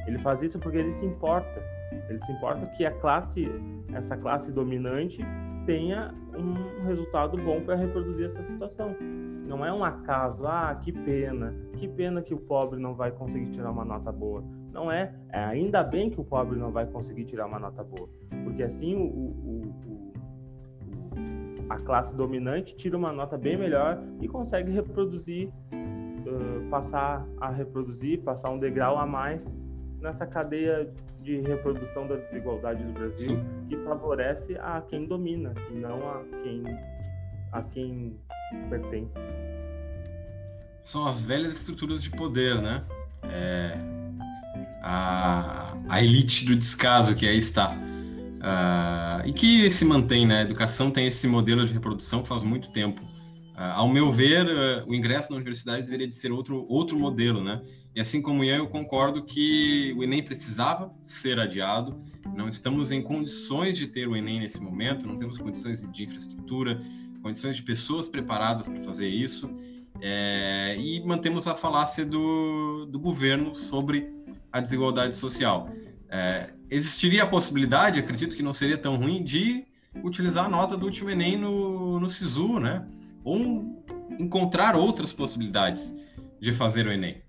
Ele 0.05 0.19
faz 0.19 0.41
isso 0.41 0.59
porque 0.59 0.77
ele 0.77 0.91
se 0.91 1.05
importa. 1.05 1.61
Ele 2.07 2.19
se 2.19 2.31
importa 2.31 2.69
que 2.71 2.85
a 2.85 2.91
classe, 2.91 3.49
essa 3.93 4.15
classe 4.15 4.51
dominante, 4.51 5.23
tenha 5.65 6.13
um 6.37 6.85
resultado 6.85 7.37
bom 7.37 7.61
para 7.61 7.75
reproduzir 7.75 8.25
essa 8.25 8.41
situação. 8.41 8.95
Não 9.47 9.65
é 9.65 9.73
um 9.73 9.83
acaso, 9.83 10.45
ah, 10.47 10.73
que 10.75 10.91
pena, 10.91 11.53
que 11.77 11.87
pena 11.87 12.21
que 12.21 12.33
o 12.33 12.37
pobre 12.37 12.79
não 12.79 12.93
vai 12.95 13.11
conseguir 13.11 13.51
tirar 13.51 13.71
uma 13.71 13.85
nota 13.85 14.11
boa. 14.11 14.43
Não 14.71 14.91
é, 14.91 15.13
é 15.31 15.39
ainda 15.39 15.83
bem 15.83 16.09
que 16.09 16.19
o 16.19 16.23
pobre 16.23 16.57
não 16.57 16.71
vai 16.71 16.87
conseguir 16.87 17.25
tirar 17.25 17.45
uma 17.45 17.59
nota 17.59 17.83
boa, 17.83 18.09
porque 18.43 18.63
assim 18.63 18.95
o, 18.95 19.03
o, 19.03 19.75
o, 19.85 19.92
a 21.73 21.79
classe 21.79 22.15
dominante 22.15 22.75
tira 22.75 22.95
uma 22.95 23.11
nota 23.11 23.35
bem 23.35 23.57
melhor 23.57 23.99
e 24.21 24.27
consegue 24.27 24.71
reproduzir, 24.71 25.49
uh, 25.71 26.69
passar 26.69 27.25
a 27.41 27.49
reproduzir, 27.49 28.21
passar 28.21 28.51
um 28.51 28.59
degrau 28.59 28.97
a 28.97 29.07
mais 29.07 29.57
nessa 29.99 30.25
cadeia 30.27 30.87
de 31.23 31.41
reprodução 31.41 32.05
da 32.05 32.15
desigualdade 32.15 32.83
do 32.83 32.93
Brasil 32.93 33.37
Sim. 33.37 33.45
que 33.69 33.77
favorece 33.77 34.55
a 34.57 34.81
quem 34.81 35.07
domina 35.07 35.53
e 35.71 35.75
não 35.75 36.09
a 36.09 36.21
quem 36.43 36.63
a 37.51 37.61
quem 37.63 38.19
pertence. 38.69 39.11
São 40.83 41.07
as 41.07 41.21
velhas 41.21 41.53
estruturas 41.53 42.03
de 42.03 42.09
poder, 42.11 42.61
né? 42.61 42.83
É, 43.23 43.77
a, 44.81 45.77
a 45.87 46.03
elite 46.03 46.45
do 46.45 46.55
descaso 46.55 47.15
que 47.15 47.27
aí 47.27 47.37
está. 47.37 47.75
Uh, 48.43 49.25
e 49.25 49.31
que 49.31 49.71
se 49.71 49.85
mantém, 49.85 50.27
né? 50.27 50.39
A 50.39 50.41
educação 50.41 50.91
tem 50.91 51.07
esse 51.07 51.25
modelo 51.27 51.65
de 51.65 51.71
reprodução 51.71 52.25
faz 52.25 52.43
muito 52.43 52.69
tempo. 52.71 53.01
Uh, 53.01 53.71
ao 53.75 53.87
meu 53.87 54.11
ver, 54.11 54.45
uh, 54.45 54.85
o 54.85 54.93
ingresso 54.93 55.29
na 55.29 55.37
universidade 55.37 55.83
deveria 55.83 56.07
de 56.07 56.15
ser 56.15 56.29
outro, 56.29 56.65
outro 56.67 56.99
modelo, 56.99 57.41
né? 57.41 57.61
E 57.95 58.01
assim 58.01 58.21
como 58.21 58.43
eu, 58.43 58.57
eu 58.57 58.67
concordo 58.67 59.23
que 59.23 59.93
o 59.97 60.03
Enem 60.03 60.21
precisava 60.21 60.93
ser 61.01 61.39
adiado. 61.39 61.95
Não 62.35 62.49
estamos 62.49 62.91
em 62.91 63.01
condições 63.01 63.77
de 63.77 63.87
ter 63.87 64.09
o 64.09 64.15
Enem 64.15 64.41
nesse 64.41 64.59
momento, 64.59 65.07
não 65.07 65.17
temos 65.17 65.37
condições 65.37 65.87
de 65.89 66.03
infraestrutura, 66.03 66.81
condições 67.21 67.55
de 67.55 67.63
pessoas 67.63 68.09
preparadas 68.09 68.67
para 68.67 68.81
fazer 68.81 69.07
isso. 69.07 69.49
É, 70.01 70.75
e 70.77 71.01
mantemos 71.05 71.47
a 71.47 71.55
falácia 71.55 72.05
do, 72.05 72.85
do 72.87 72.99
governo 72.99 73.55
sobre 73.55 74.11
a 74.51 74.59
desigualdade 74.59 75.15
social. 75.15 75.69
É, 76.09 76.53
existiria 76.73 77.23
a 77.23 77.27
possibilidade, 77.27 77.99
acredito 77.99 78.35
que 78.35 78.43
não 78.43 78.53
seria 78.53 78.77
tão 78.77 78.95
ruim, 78.95 79.23
de 79.23 79.65
utilizar 80.03 80.45
a 80.45 80.49
nota 80.49 80.75
do 80.75 80.85
último 80.85 81.09
Enem 81.09 81.37
no, 81.37 81.99
no 81.99 82.09
SISU, 82.09 82.59
né? 82.59 82.85
Ou 83.23 83.83
encontrar 84.19 84.75
outras 84.75 85.13
possibilidades 85.13 85.93
de 86.39 86.51
fazer 86.51 86.87
o 86.87 86.91
Enem. 86.91 87.21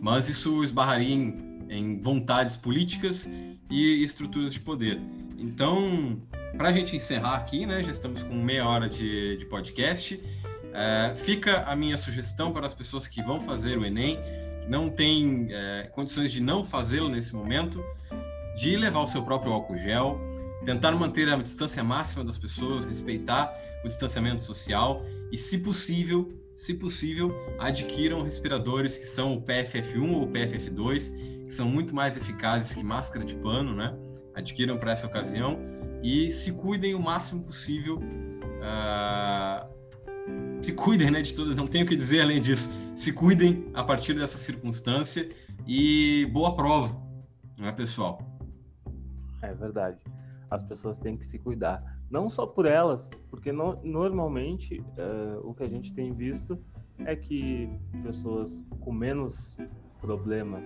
Mas 0.00 0.28
isso 0.28 0.62
esbarraria 0.64 1.14
em, 1.14 1.36
em 1.70 2.00
vontades 2.00 2.56
políticas 2.56 3.30
e 3.70 4.02
estruturas 4.02 4.52
de 4.52 4.60
poder. 4.60 5.00
Então, 5.38 6.20
para 6.58 6.70
a 6.70 6.72
gente 6.72 6.96
encerrar 6.96 7.36
aqui, 7.36 7.64
né? 7.66 7.84
Já 7.84 7.92
estamos 7.92 8.22
com 8.22 8.34
meia 8.34 8.66
hora 8.66 8.88
de, 8.88 9.36
de 9.36 9.46
podcast. 9.46 10.20
É, 10.74 11.14
fica 11.14 11.62
a 11.62 11.76
minha 11.76 11.96
sugestão 11.96 12.52
para 12.52 12.66
as 12.66 12.74
pessoas 12.74 13.06
que 13.06 13.22
vão 13.22 13.40
fazer 13.40 13.78
o 13.78 13.84
Enem 13.84 14.18
não 14.68 14.88
tem 14.88 15.48
é, 15.50 15.88
condições 15.92 16.32
de 16.32 16.40
não 16.40 16.64
fazê-lo 16.64 17.08
nesse 17.08 17.34
momento, 17.34 17.82
de 18.56 18.76
levar 18.76 19.00
o 19.00 19.06
seu 19.06 19.22
próprio 19.22 19.52
álcool 19.52 19.76
gel, 19.76 20.18
tentar 20.64 20.92
manter 20.92 21.28
a 21.28 21.36
distância 21.36 21.84
máxima 21.84 22.24
das 22.24 22.38
pessoas, 22.38 22.84
respeitar 22.84 23.54
o 23.84 23.88
distanciamento 23.88 24.42
social 24.42 25.02
e, 25.30 25.38
se 25.38 25.58
possível, 25.58 26.32
se 26.54 26.74
possível, 26.74 27.30
adquiram 27.58 28.22
respiradores 28.22 28.96
que 28.96 29.04
são 29.04 29.34
o 29.34 29.42
PFF1 29.42 30.14
ou 30.14 30.22
o 30.22 30.26
PFF2, 30.26 31.44
que 31.44 31.52
são 31.52 31.68
muito 31.68 31.94
mais 31.94 32.16
eficazes 32.16 32.74
que 32.74 32.82
máscara 32.82 33.24
de 33.24 33.36
pano, 33.36 33.74
né? 33.74 33.94
Adquiram 34.34 34.78
para 34.78 34.92
essa 34.92 35.06
ocasião 35.06 35.60
e 36.02 36.32
se 36.32 36.52
cuidem 36.52 36.94
o 36.94 37.00
máximo 37.00 37.42
possível. 37.42 37.98
Uh, 37.98 39.76
se 40.62 40.72
cuidem 40.72 41.10
né, 41.10 41.22
de 41.22 41.32
tudo, 41.32 41.54
não 41.54 41.66
tenho 41.66 41.84
o 41.84 41.88
que 41.88 41.94
dizer 41.94 42.22
além 42.22 42.40
disso. 42.40 42.68
Se 42.96 43.12
cuidem 43.12 43.70
a 43.72 43.84
partir 43.84 44.14
dessa 44.14 44.38
circunstância 44.38 45.28
e 45.66 46.26
boa 46.32 46.56
prova, 46.56 46.96
não 47.58 47.68
é, 47.68 47.72
pessoal? 47.72 48.35
É 49.46 49.54
verdade. 49.54 49.98
As 50.50 50.62
pessoas 50.62 50.98
têm 50.98 51.16
que 51.16 51.26
se 51.26 51.38
cuidar. 51.38 51.82
Não 52.10 52.28
só 52.28 52.46
por 52.46 52.66
elas, 52.66 53.10
porque 53.30 53.50
no, 53.50 53.80
normalmente 53.82 54.80
uh, 54.80 55.48
o 55.48 55.54
que 55.54 55.64
a 55.64 55.68
gente 55.68 55.92
tem 55.92 56.12
visto 56.12 56.58
é 56.98 57.16
que 57.16 57.68
pessoas 58.02 58.62
com 58.80 58.92
menos 58.92 59.58
problemas 60.00 60.64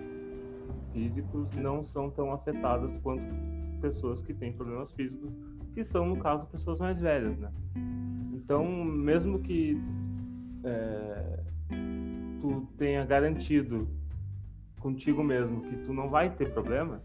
físicos 0.93 1.51
não 1.55 1.83
são 1.83 2.09
tão 2.09 2.31
afetadas 2.31 2.97
quanto 2.99 3.23
pessoas 3.81 4.21
que 4.21 4.33
têm 4.33 4.53
problemas 4.53 4.91
físicos, 4.91 5.31
que 5.73 5.83
são, 5.83 6.05
no 6.05 6.17
caso, 6.17 6.45
pessoas 6.45 6.79
mais 6.79 6.99
velhas, 6.99 7.37
né? 7.39 7.51
Então, 8.33 8.65
mesmo 8.65 9.39
que 9.39 9.81
é, 10.63 11.39
tu 12.39 12.67
tenha 12.77 13.05
garantido 13.05 13.87
contigo 14.79 15.23
mesmo 15.23 15.61
que 15.61 15.75
tu 15.85 15.93
não 15.93 16.09
vai 16.09 16.29
ter 16.35 16.51
problema, 16.51 17.01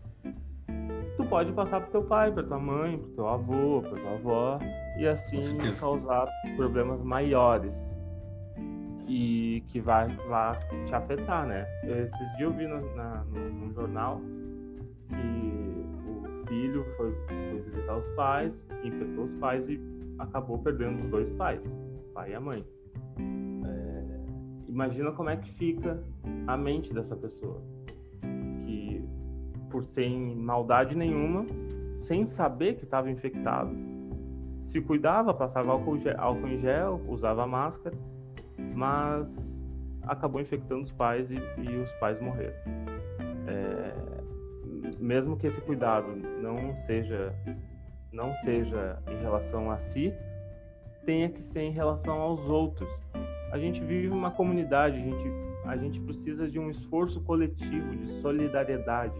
tu 1.17 1.25
pode 1.25 1.53
passar 1.53 1.81
pro 1.81 1.91
teu 1.91 2.03
pai, 2.05 2.31
para 2.31 2.43
tua 2.43 2.59
mãe, 2.59 2.99
pro 2.99 3.09
teu 3.11 3.29
avô, 3.29 3.83
para 3.83 4.01
tua 4.01 4.13
avó 4.13 4.59
e 4.99 5.07
assim 5.07 5.41
causar 5.81 6.29
problemas 6.57 7.03
maiores 7.03 7.97
e 9.09 9.63
que 9.69 9.81
vai, 9.81 10.09
vai 10.29 10.59
te 10.85 10.95
afetar, 10.95 11.47
né? 11.47 11.67
Esses 11.85 12.37
dias 12.37 12.41
eu 12.41 12.53
vi 12.53 12.67
no, 12.67 12.95
na, 12.95 13.25
no, 13.25 13.49
no 13.51 13.73
jornal 13.73 14.21
que 15.09 15.87
o 16.09 16.47
filho 16.49 16.85
foi, 16.97 17.13
foi, 17.27 17.61
visitar 17.63 17.97
os 17.97 18.09
pais, 18.09 18.65
infectou 18.83 19.25
os 19.25 19.33
pais 19.35 19.69
e 19.69 19.81
acabou 20.19 20.59
perdendo 20.59 20.97
os 20.97 21.09
dois 21.09 21.33
pais, 21.33 21.65
o 21.65 22.13
pai 22.13 22.33
e 22.33 22.35
a 22.35 22.41
mãe. 22.41 22.67
É, 23.19 24.69
imagina 24.69 25.13
como 25.13 25.31
é 25.31 25.37
que 25.37 25.51
fica 25.53 26.03
a 26.47 26.57
mente 26.57 26.93
dessa 26.93 27.15
pessoa 27.17 27.63
por 29.71 29.85
sem 29.85 30.35
maldade 30.37 30.97
nenhuma, 30.97 31.45
sem 31.97 32.27
saber 32.27 32.75
que 32.75 32.85
estava 32.85 33.11
infectado, 33.11 33.75
se 34.63 34.81
cuidava, 34.81 35.33
passava 35.33 35.73
álcool, 35.73 35.99
álcool 36.17 36.49
em 36.49 36.61
gel, 36.61 37.01
usava 37.09 37.47
máscara, 37.47 37.97
mas 38.75 39.65
acabou 40.03 40.41
infectando 40.41 40.83
os 40.83 40.93
pais 40.93 41.31
e, 41.31 41.37
e 41.37 41.77
os 41.77 41.93
pais 41.95 42.21
morreram. 42.21 42.55
É, 43.47 43.93
mesmo 44.99 45.37
que 45.37 45.47
esse 45.47 45.61
cuidado 45.61 46.09
não 46.41 46.75
seja 46.77 47.35
não 48.13 48.35
seja 48.35 48.99
em 49.11 49.21
relação 49.21 49.71
a 49.71 49.79
si, 49.79 50.13
tenha 51.05 51.29
que 51.29 51.41
ser 51.41 51.61
em 51.61 51.71
relação 51.71 52.19
aos 52.19 52.49
outros. 52.49 52.89
A 53.53 53.59
gente 53.59 53.85
vive 53.85 54.09
uma 54.09 54.31
comunidade, 54.31 54.97
a 54.97 55.01
gente, 55.01 55.29
a 55.65 55.77
gente 55.77 56.01
precisa 56.01 56.49
de 56.49 56.59
um 56.59 56.71
esforço 56.71 57.21
coletivo, 57.23 57.95
de 57.95 58.09
solidariedade, 58.09 59.15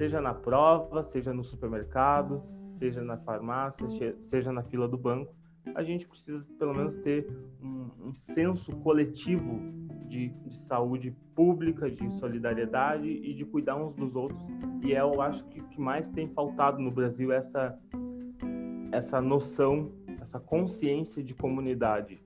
seja 0.00 0.18
na 0.18 0.32
prova, 0.32 1.02
seja 1.02 1.30
no 1.30 1.44
supermercado, 1.44 2.42
seja 2.70 3.02
na 3.02 3.18
farmácia, 3.18 3.86
seja 4.18 4.50
na 4.50 4.62
fila 4.62 4.88
do 4.88 4.96
banco, 4.96 5.34
a 5.74 5.82
gente 5.82 6.08
precisa 6.08 6.42
pelo 6.58 6.74
menos 6.74 6.94
ter 6.94 7.28
um, 7.62 7.90
um 8.06 8.14
senso 8.14 8.74
coletivo 8.78 9.60
de, 10.08 10.30
de, 10.30 10.56
saúde 10.56 11.14
pública, 11.34 11.90
de 11.90 12.10
solidariedade 12.14 13.10
e 13.10 13.34
de 13.34 13.44
cuidar 13.44 13.76
uns 13.76 13.94
dos 13.94 14.16
outros. 14.16 14.42
E 14.82 14.94
é, 14.94 15.02
eu 15.02 15.20
acho 15.20 15.44
que 15.48 15.60
o 15.60 15.68
que 15.68 15.78
mais 15.78 16.08
tem 16.08 16.26
faltado 16.28 16.80
no 16.80 16.90
Brasil 16.90 17.30
é 17.30 17.36
essa, 17.36 17.78
essa 18.92 19.20
noção, 19.20 19.92
essa 20.18 20.40
consciência 20.40 21.22
de 21.22 21.34
comunidade. 21.34 22.24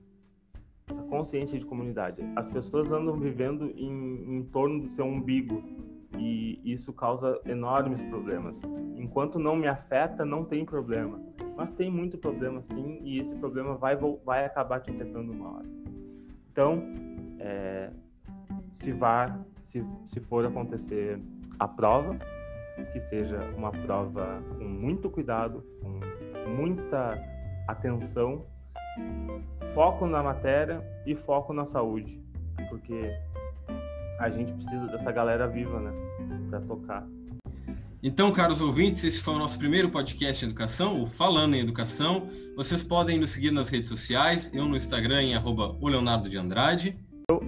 Essa 0.89 1.03
consciência 1.03 1.59
de 1.59 1.65
comunidade. 1.65 2.21
As 2.37 2.47
pessoas 2.47 2.93
andam 2.93 3.17
vivendo 3.17 3.69
em, 3.71 4.37
em 4.37 4.43
torno 4.43 4.79
do 4.79 4.87
seu 4.87 5.03
umbigo, 5.03 5.61
e 6.17 6.59
isso 6.63 6.93
causa 6.93 7.39
enormes 7.45 8.01
problemas. 8.03 8.61
Enquanto 8.95 9.39
não 9.39 9.55
me 9.55 9.67
afeta, 9.67 10.25
não 10.25 10.43
tem 10.43 10.65
problema. 10.65 11.19
Mas 11.55 11.71
tem 11.71 11.91
muito 11.91 12.17
problema 12.17 12.61
sim, 12.61 12.99
e 13.03 13.19
esse 13.19 13.35
problema 13.35 13.75
vai, 13.75 13.97
vai 14.23 14.45
acabar 14.45 14.79
te 14.79 14.91
afetando 14.91 15.31
uma 15.31 15.55
hora. 15.55 15.65
Então, 16.51 16.83
é, 17.39 17.91
se, 18.73 18.93
se, 19.63 19.85
se 20.05 20.19
for 20.21 20.45
acontecer 20.45 21.19
a 21.59 21.67
prova, 21.67 22.17
que 22.91 22.99
seja 22.99 23.39
uma 23.57 23.71
prova 23.71 24.41
com 24.57 24.65
muito 24.65 25.09
cuidado, 25.09 25.63
com 25.81 26.49
muita 26.49 27.13
atenção, 27.67 28.45
foco 29.73 30.05
na 30.05 30.21
matéria 30.21 30.83
e 31.05 31.15
foco 31.15 31.53
na 31.53 31.65
saúde, 31.65 32.21
porque 32.69 33.13
a 34.19 34.29
gente 34.29 34.51
precisa 34.53 34.87
dessa 34.87 35.11
galera 35.11 35.47
viva, 35.47 35.79
né? 35.79 35.91
Pra 36.49 36.61
tocar. 36.61 37.07
Então, 38.07 38.31
caros 38.31 38.61
ouvintes, 38.61 39.03
esse 39.03 39.19
foi 39.19 39.33
o 39.33 39.39
nosso 39.39 39.57
primeiro 39.57 39.89
podcast 39.89 40.45
em 40.45 40.49
educação, 40.49 41.01
o 41.01 41.07
Falando 41.07 41.55
em 41.55 41.59
Educação. 41.59 42.27
Vocês 42.55 42.83
podem 42.83 43.17
nos 43.17 43.31
seguir 43.31 43.49
nas 43.51 43.67
redes 43.67 43.89
sociais, 43.89 44.53
eu 44.53 44.65
no 44.65 44.77
Instagram 44.77 45.23
em 45.23 45.35
arroba 45.35 45.75
o 45.81 45.87
Leonardo 45.87 46.29
de 46.29 46.37
Andrade. 46.37 46.99
Eu 47.31 47.41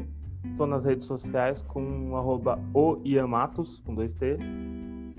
tô 0.57 0.65
nas 0.65 0.85
redes 0.85 1.05
sociais 1.05 1.61
com 1.61 2.17
arroba 2.17 2.59
o 2.73 2.99
Iamatos, 3.05 3.83
com 3.85 3.93
dois 3.93 4.15
T. 4.15 4.35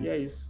E 0.00 0.08
é 0.08 0.18
isso. 0.18 0.48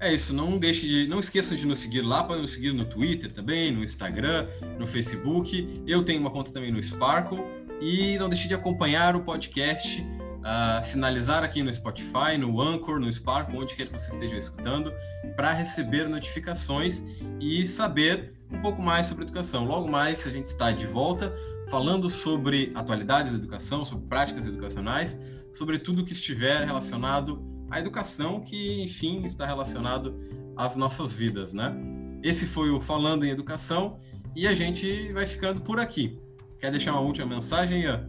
É 0.00 0.12
isso, 0.12 0.34
não 0.34 0.58
deixe 0.58 0.88
de, 0.88 1.06
não 1.06 1.20
esqueçam 1.20 1.56
de 1.56 1.66
nos 1.66 1.80
seguir 1.80 2.00
lá, 2.00 2.24
podem 2.24 2.42
nos 2.42 2.52
seguir 2.52 2.72
no 2.72 2.84
Twitter 2.84 3.30
também, 3.30 3.72
no 3.72 3.84
Instagram, 3.84 4.46
no 4.78 4.86
Facebook. 4.86 5.82
Eu 5.86 6.02
tenho 6.02 6.20
uma 6.20 6.30
conta 6.30 6.50
também 6.50 6.72
no 6.72 6.82
Sparkle 6.82 7.44
e 7.80 8.16
não 8.18 8.28
deixe 8.28 8.48
de 8.48 8.54
acompanhar 8.54 9.16
o 9.16 9.20
podcast 9.20 10.02
uh, 10.44 10.84
sinalizar 10.84 11.42
aqui 11.42 11.62
no 11.62 11.72
Spotify, 11.72 12.36
no 12.38 12.60
Anchor, 12.60 13.00
no 13.00 13.10
Spark, 13.10 13.52
onde 13.54 13.74
quer 13.74 13.86
que 13.86 13.92
você 13.92 14.10
esteja 14.10 14.36
escutando, 14.36 14.92
para 15.34 15.52
receber 15.52 16.08
notificações 16.08 17.02
e 17.40 17.66
saber 17.66 18.34
um 18.50 18.60
pouco 18.60 18.80
mais 18.80 19.06
sobre 19.06 19.24
educação. 19.24 19.64
Logo 19.64 19.88
mais 19.88 20.26
a 20.26 20.30
gente 20.30 20.46
está 20.46 20.70
de 20.70 20.86
volta 20.86 21.32
falando 21.68 22.10
sobre 22.10 22.70
atualidades 22.74 23.32
da 23.32 23.38
educação, 23.38 23.84
sobre 23.84 24.06
práticas 24.06 24.46
educacionais, 24.46 25.18
sobre 25.52 25.78
tudo 25.78 26.04
que 26.04 26.12
estiver 26.12 26.64
relacionado 26.64 27.42
à 27.70 27.80
educação, 27.80 28.40
que 28.40 28.82
enfim 28.82 29.24
está 29.24 29.46
relacionado 29.46 30.14
às 30.56 30.76
nossas 30.76 31.12
vidas, 31.12 31.54
né? 31.54 31.74
Esse 32.22 32.46
foi 32.46 32.70
o 32.70 32.80
Falando 32.80 33.24
em 33.24 33.30
Educação 33.30 33.98
e 34.36 34.46
a 34.46 34.54
gente 34.54 35.12
vai 35.12 35.26
ficando 35.26 35.60
por 35.60 35.80
aqui. 35.80 36.18
Quer 36.58 36.70
deixar 36.70 36.92
uma 36.92 37.00
última 37.00 37.26
mensagem, 37.26 37.82
Ian? 37.82 38.08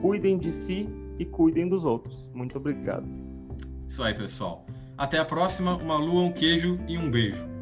Cuidem 0.00 0.38
de 0.38 0.52
si 0.52 0.88
e 1.18 1.24
cuidem 1.24 1.68
dos 1.68 1.84
outros. 1.84 2.30
Muito 2.34 2.56
obrigado. 2.56 3.06
Isso 3.86 4.02
aí, 4.02 4.14
pessoal. 4.14 4.66
Até 4.96 5.18
a 5.18 5.24
próxima. 5.24 5.76
Uma 5.76 5.96
lua, 5.96 6.22
um 6.22 6.32
queijo 6.32 6.78
e 6.88 6.96
um 6.98 7.10
beijo. 7.10 7.55